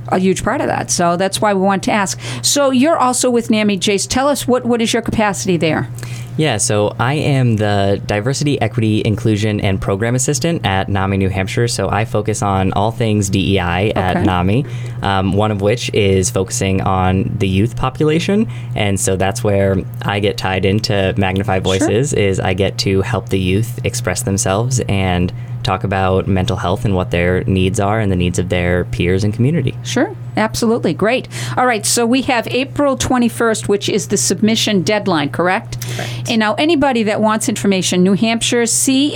[0.10, 0.92] a huge part of that.
[0.92, 2.20] So that's why we want to ask.
[2.42, 4.08] So you're also with NAMI, Jace.
[4.08, 5.90] Tell us what, what is your capacity there?
[6.38, 11.68] Yeah, so I am the Diversity, Equity, Inclusion, and Program Assistant at NAMI New Hampshire.
[11.68, 14.24] So I focus on all things DEI at Okay.
[14.26, 14.66] NAMI,
[15.02, 18.48] um, one of which is focusing on the youth population.
[18.76, 23.30] And so that's where I get tied into Magnify Voices is I get to help
[23.30, 25.34] the youth express themselves and
[25.64, 29.24] talk about mental health and what their needs are and the needs of their peers
[29.24, 29.76] and community.
[29.84, 30.94] Sure, absolutely.
[30.94, 31.28] Great.
[31.58, 35.82] All right, so we have April 21st, which is the submission deadline, correct?
[35.82, 36.30] Correct.
[36.30, 39.12] And now, anybody that wants information, New Hampshire CSOC.org.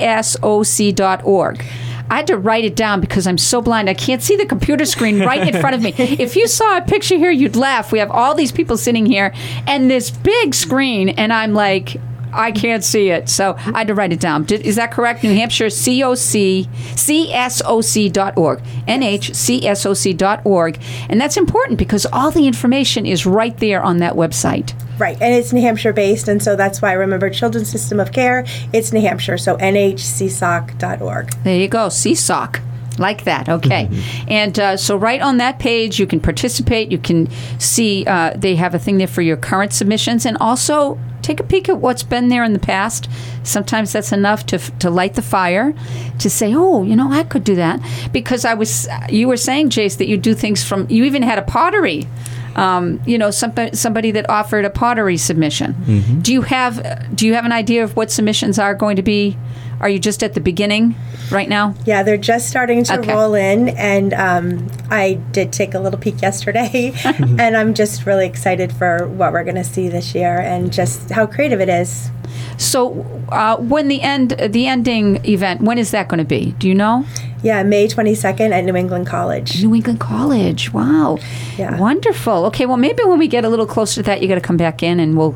[2.09, 3.89] I had to write it down because I'm so blind.
[3.89, 5.95] I can't see the computer screen right in front of me.
[6.21, 7.93] If you saw a picture here, you'd laugh.
[7.93, 9.33] We have all these people sitting here
[9.65, 11.95] and this big screen, and I'm like,
[12.33, 13.29] I can't see it.
[13.29, 14.43] So I had to write it down.
[14.43, 15.23] Did, is that correct?
[15.23, 20.79] New Hampshire COC, CSOC.org, NHCSOC.org.
[21.09, 24.73] And that's important because all the information is right there on that website.
[24.99, 28.11] Right, and it's New Hampshire based, and so that's why I remember Children's System of
[28.11, 31.31] Care, it's New Hampshire, so nhcsoc.org.
[31.43, 32.61] There you go, CSOC.
[32.97, 33.89] Like that, okay.
[34.27, 36.91] and uh, so, right on that page, you can participate.
[36.91, 37.29] You can
[37.59, 41.43] see uh, they have a thing there for your current submissions, and also take a
[41.43, 43.09] peek at what's been there in the past.
[43.43, 45.73] Sometimes that's enough to to light the fire,
[46.19, 47.79] to say, "Oh, you know, I could do that."
[48.11, 50.87] Because I was, you were saying, Jace, that you do things from.
[50.89, 52.07] You even had a pottery.
[52.55, 55.73] Um, you know, somebody somebody that offered a pottery submission.
[56.21, 59.37] Do you have Do you have an idea of what submissions are going to be?
[59.81, 60.95] Are you just at the beginning
[61.31, 61.73] right now?
[61.85, 63.11] Yeah, they're just starting to Okay.
[63.13, 68.25] roll in, and um, I did take a little peek yesterday, and I'm just really
[68.27, 72.09] excited for what we're going to see this year and just how creative it is.
[72.57, 76.51] So, uh, when the end, the ending event, when is that going to be?
[76.59, 77.05] Do you know?
[77.43, 79.63] Yeah, May 22nd at New England College.
[79.63, 80.71] New England College.
[80.71, 81.17] Wow.
[81.57, 81.75] Yeah.
[81.79, 82.45] Wonderful.
[82.45, 82.67] Okay.
[82.67, 84.83] Well, maybe when we get a little closer to that, you got to come back
[84.83, 85.35] in, and we'll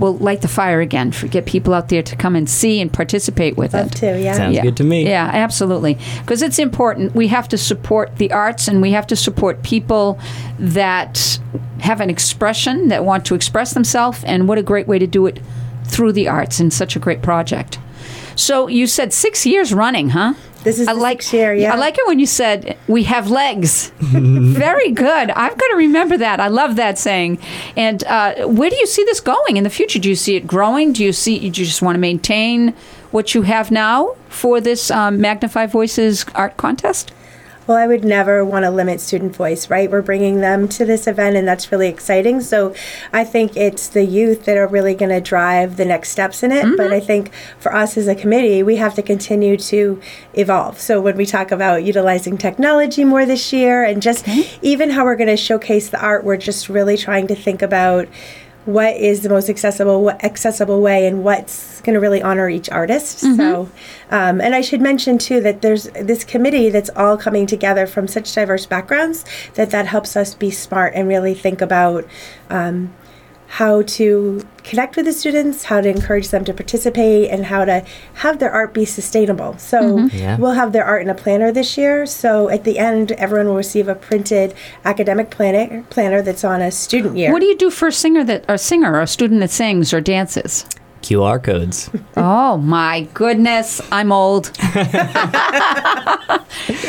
[0.00, 1.12] we'll light the fire again.
[1.12, 3.92] For, get people out there to come and see and participate with Love it.
[3.96, 4.32] to, yeah.
[4.32, 4.62] Sounds Yeah.
[4.62, 5.06] good to me.
[5.06, 5.96] Yeah, absolutely.
[6.20, 7.14] Because it's important.
[7.14, 10.18] We have to support the arts and we have to support people
[10.58, 11.38] that
[11.80, 14.24] have an expression, that want to express themselves.
[14.24, 15.40] And what a great way to do it
[15.84, 17.78] through the arts and such a great project.
[18.36, 20.34] So you said six years running, huh?
[20.62, 21.72] This is I like year, yeah.
[21.72, 23.92] I like it when you said we have legs.
[24.00, 25.30] Very good.
[25.30, 26.38] I've got to remember that.
[26.38, 27.38] I love that saying.
[27.76, 29.98] And uh, where do you see this going in the future?
[29.98, 30.92] Do you see it growing?
[30.92, 31.38] Do you see?
[31.38, 32.74] Do you just want to maintain
[33.10, 37.12] what you have now for this um, Magnify Voices art contest?
[37.70, 39.88] Well, I would never want to limit student voice, right?
[39.88, 42.40] We're bringing them to this event, and that's really exciting.
[42.40, 42.74] So
[43.12, 46.50] I think it's the youth that are really going to drive the next steps in
[46.50, 46.64] it.
[46.64, 46.74] Mm-hmm.
[46.74, 50.02] But I think for us as a committee, we have to continue to
[50.34, 50.80] evolve.
[50.80, 54.58] So when we talk about utilizing technology more this year and just mm-hmm.
[54.62, 58.08] even how we're going to showcase the art, we're just really trying to think about
[58.72, 62.68] what is the most accessible what accessible way and what's going to really honor each
[62.70, 63.18] artist.
[63.20, 63.70] So
[64.10, 68.06] um, and i should mention too that there's this committee that's all coming together from
[68.06, 72.04] such diverse backgrounds that that helps us be smart and really think about
[72.50, 72.92] um,
[73.50, 77.84] how to connect with the students how to encourage them to participate and how to
[78.14, 80.16] have their art be sustainable so mm-hmm.
[80.16, 80.36] Yeah.
[80.36, 83.56] we'll have their art in a planner this year so at the end everyone will
[83.56, 87.70] receive a printed academic planner planner that's on a student year What do you do
[87.70, 90.64] for a singer that a singer or a student that sings or dances?
[91.02, 91.90] QR codes.
[92.16, 94.50] Oh my goodness, I'm old.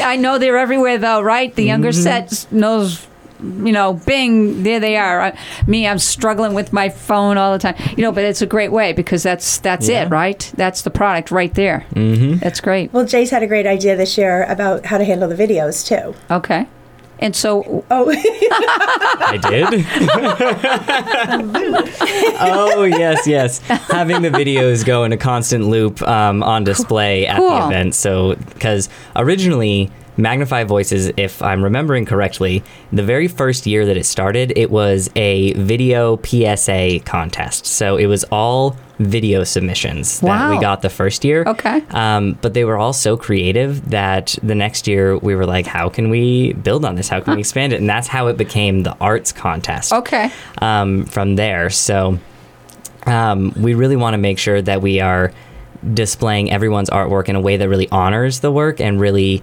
[0.03, 1.55] I know they're everywhere though, right?
[1.55, 2.01] The younger mm-hmm.
[2.01, 3.07] set knows,
[3.41, 5.21] you know, bing, there they are.
[5.21, 5.37] I,
[5.67, 7.75] me, I'm struggling with my phone all the time.
[7.97, 10.05] You know, but it's a great way because that's that's Yeah.
[10.05, 10.51] it, right?
[10.55, 11.85] That's the product right there.
[11.93, 12.37] Mm-hmm.
[12.37, 12.93] That's great.
[12.93, 16.15] Well, Jace had a great idea this year about how to handle the videos too.
[16.33, 16.67] Okay.
[17.19, 19.85] And so, Oh, I did.
[22.41, 23.59] oh yes, yes.
[23.67, 27.49] Having the videos go in a constant loop um, on display at Cool.
[27.49, 27.95] the event.
[27.95, 29.91] So, because originally.
[30.17, 35.09] Magnify Voices, if I'm remembering correctly, the very first year that it started, it was
[35.15, 37.65] a video PSA contest.
[37.65, 41.43] So it was all video submissions that we got the first year.
[41.47, 41.83] Okay.
[41.89, 45.89] Um, but they were all so creative that the next year we were like, how
[45.89, 47.09] can we build on this?
[47.09, 47.79] How can we expand it?
[47.79, 50.31] And that's how it became the arts contest okay.
[50.59, 51.69] um, from there.
[51.69, 52.19] So
[53.07, 55.31] um, we really want to make sure that we are
[55.93, 59.41] displaying everyone's artwork in a way that really honors the work and really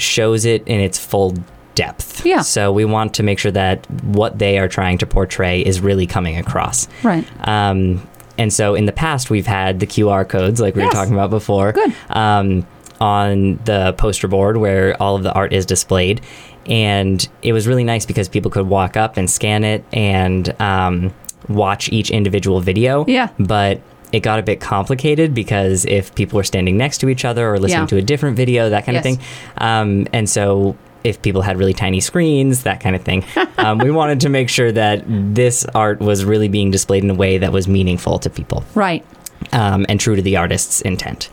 [0.00, 1.34] shows it in its full
[1.74, 2.24] depth.
[2.24, 2.42] Yeah.
[2.42, 6.06] So we want to make sure that what they are trying to portray is really
[6.06, 6.86] coming across.
[7.02, 7.26] Right.
[7.48, 8.06] Um,
[8.38, 10.90] and so in the past, we've had the QR codes, like we Yes.
[10.92, 11.92] were talking about before, Good.
[12.10, 12.66] Um,
[13.00, 16.20] on the poster board where all of the art is displayed.
[16.66, 21.12] And it was really nice because people could walk up and scan it and um,
[21.48, 23.04] watch each individual video.
[23.06, 23.28] Yeah.
[23.38, 23.80] But
[24.12, 27.58] it got a bit complicated because if people were standing next to each other or
[27.58, 27.86] listening Yeah.
[27.86, 29.04] to a different video, that kind Yes.
[29.04, 29.18] of thing.
[29.58, 33.24] Um, and so if people had really tiny screens, that kind of thing,
[33.58, 37.14] um, we wanted to make sure that this art was really being displayed in a
[37.14, 39.04] way that was meaningful to people Right.
[39.52, 41.28] um, and true to the artist's intent.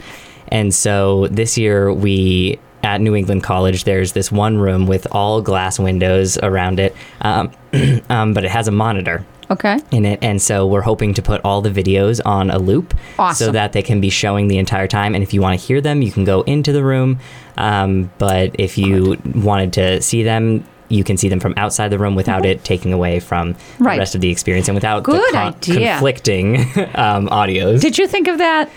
[0.50, 5.40] And so this year, we at New England College, there's this one room with all
[5.42, 7.52] glass windows around it, um,
[8.10, 9.80] um, but it has a monitor Okay.
[9.92, 10.18] in it.
[10.24, 12.96] And so we're hoping to put all the videos on a loop
[13.36, 15.14] so that they can be showing the entire time.
[15.14, 17.20] And if you want to hear them, you can go into the room.
[17.58, 21.98] Um, but if you wanted to see them, you can see them from outside the
[22.00, 23.94] room without it taking away from Right.
[23.96, 26.56] the rest of the experience and without Good the con- conflicting
[26.96, 27.80] um, audios.
[27.82, 28.70] Did you think of that?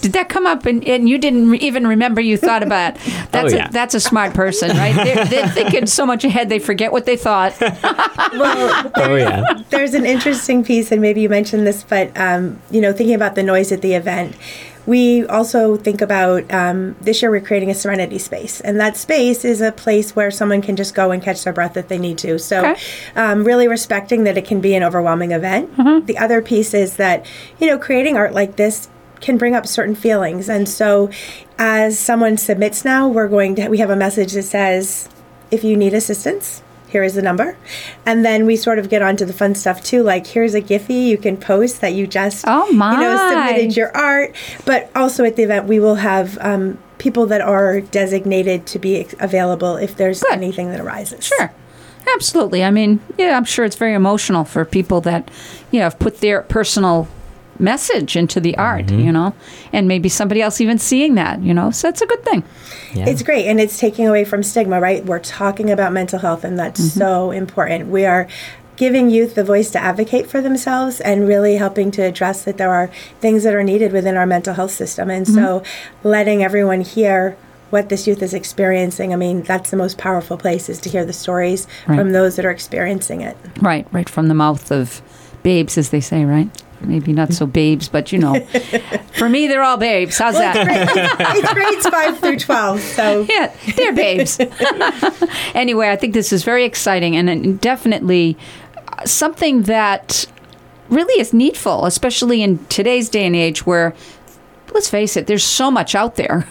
[0.00, 2.96] Did that come up and, and you didn't even remember you thought about?
[2.96, 3.02] it?
[3.32, 3.68] That's Oh, yeah.
[3.68, 4.94] a, that's a smart person, right?
[4.94, 7.54] They're, they're thinking so much ahead they forget what they thought.
[7.60, 9.44] well, oh yeah.
[9.70, 13.34] there's an interesting piece, and maybe you mentioned this, but um, you know, thinking about
[13.34, 14.34] the noise at the event.
[14.86, 19.44] We also think about um, this year we're creating a serenity space, and that space
[19.44, 22.18] is a place where someone can just go and catch their breath if they need
[22.18, 22.38] to.
[22.38, 22.80] So, Okay.
[23.14, 25.76] um, really respecting that it can be an overwhelming event.
[26.06, 27.26] The other piece is that
[27.58, 28.88] you know, creating art like this
[29.20, 31.10] can bring up certain feelings, and so
[31.58, 35.08] as someone submits now, we're going to we have a message that says,
[35.50, 37.56] if you need assistance, here is the number.
[38.04, 41.06] And then we sort of get onto the fun stuff too, like here's a Giphy
[41.06, 42.92] you can post that you just Oh, my.
[42.94, 44.34] you know submitted your art.
[44.64, 49.06] But also at the event we will have um, people that are designated to be
[49.20, 50.32] available if there's Good.
[50.32, 51.24] anything that arises.
[51.24, 51.52] Sure.
[52.14, 52.64] Absolutely.
[52.64, 55.30] I mean, yeah, I'm sure it's very emotional for people that,
[55.70, 57.06] you know, have put their personal
[57.60, 59.34] message into the art, you know,
[59.72, 62.42] and maybe somebody else even seeing that, you know, so it's a good thing.
[62.94, 63.08] Yeah.
[63.08, 65.04] It's great, and it's taking away from stigma, right?
[65.04, 66.98] We're talking about mental health, and that's Mm-hmm.
[66.98, 67.88] so important.
[67.88, 68.26] We are
[68.76, 72.70] giving youth the voice to advocate for themselves and really helping to address that there
[72.72, 72.88] are
[73.20, 75.10] things that are needed within our mental health system.
[75.10, 76.08] And so, Mm-hmm.
[76.08, 77.36] letting everyone hear
[77.68, 81.04] what this youth is experiencing, I mean, that's the most powerful place is to hear
[81.04, 81.96] the stories Right.
[81.98, 83.36] from those that are experiencing it.
[83.60, 85.00] Right, right from the mouth of
[85.44, 86.48] babes, as they say, right?
[86.82, 88.40] Maybe not so babes, but you know,
[89.18, 90.18] for me, they're all babes.
[90.18, 91.16] How's Well, it's, that?
[91.18, 93.26] grade, it's grades five through 12, so.
[93.28, 94.38] Yeah, they're babes.
[95.54, 98.36] anyway, I think this is very exciting and- and definitely
[98.98, 100.26] uh, something that
[100.88, 103.94] really is needful, especially in today's day and age where.
[104.72, 106.46] Let's face it, there's so much out there,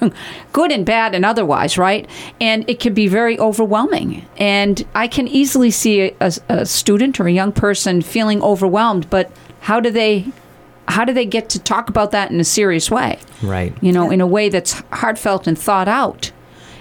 [0.51, 2.05] good and bad and otherwise, right?
[2.41, 4.25] And it can be very overwhelming.
[4.37, 9.31] And I can easily see a, a student or a young person feeling overwhelmed, but
[9.61, 10.31] how do they
[10.87, 13.19] how do they get to talk about that in a serious way?
[13.43, 13.75] Right.
[13.81, 16.31] you know, in a way that's heartfelt and thought out.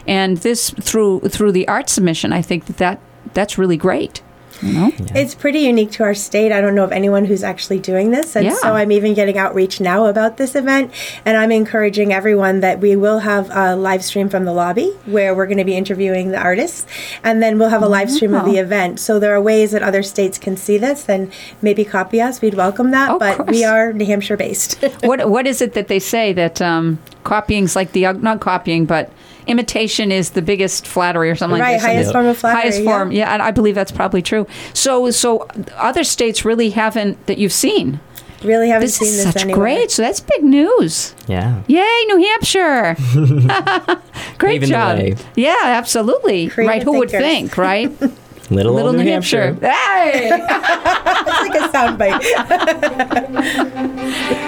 [0.07, 3.01] And this through through the art submission, I think that, that
[3.35, 4.23] that's really great.
[4.63, 6.51] You know, It's pretty unique to our state.
[6.53, 8.35] I don't know of anyone who's actually doing this.
[8.37, 8.55] And Yeah.
[8.55, 10.91] so I'm even getting outreach now about this event.
[11.25, 15.35] And I'm encouraging everyone that we will have a live stream from the lobby where
[15.35, 16.87] we're going to be interviewing the artists.
[17.23, 18.99] And then we'll have a live stream of the event.
[19.01, 21.31] So there are ways that other states can see this and
[21.63, 22.41] maybe copy us.
[22.41, 23.11] We'd welcome that.
[23.13, 23.51] Of but course.
[23.51, 24.83] we are New Hampshire based.
[25.05, 29.11] what what is it that they say that um, copying's like the not copying, but
[29.49, 31.73] imitation is the biggest flattery or something right.
[31.73, 31.87] like this.
[31.87, 32.61] Highest form of flattery.
[32.63, 32.91] Highest yeah.
[32.91, 34.47] form, yeah, and I believe that's probably true.
[34.75, 38.01] So, so other states really haven't that you've seen.
[38.43, 39.61] Really haven't This seen is this such anywhere.
[39.61, 39.91] great.
[39.91, 41.15] So that's big news.
[41.27, 41.63] Yeah.
[41.67, 42.97] Yay, New Hampshire!
[44.39, 45.19] Great Paving the job.
[45.35, 46.49] Yeah, absolutely.
[46.49, 46.83] Creative right?
[46.83, 47.91] Who would think, right?
[48.51, 49.55] Little, Little old New, Hampshire.
[49.61, 52.23] Hey, It's like a soundbite.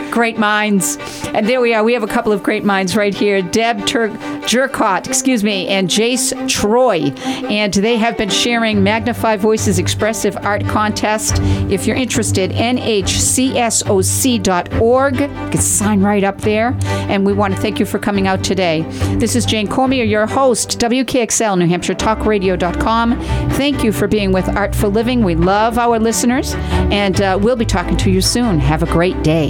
[0.11, 0.99] great minds.
[1.29, 1.85] And there we are.
[1.85, 3.43] We have a couple of great minds right here.
[3.43, 4.09] Deb Tur-
[4.47, 7.13] Jercott, excuse me, and Jace Troie.
[7.51, 11.39] And they have been sharing Magnify Voices Expressive Art Contest.
[11.71, 13.11] If you're interested, nhcsoc.org.
[15.21, 16.77] You can sign right up there.
[16.85, 18.83] And we want to thank you for coming out today.
[19.19, 23.21] This is Jane Cormier, your host, WKXL, New Hampshire Talkradio.com.
[23.53, 25.25] Thank you for being with Artful Living.
[25.25, 26.55] We love our listeners,
[26.91, 28.59] and uh, we'll be talking to you soon.
[28.59, 29.49] Have a great day.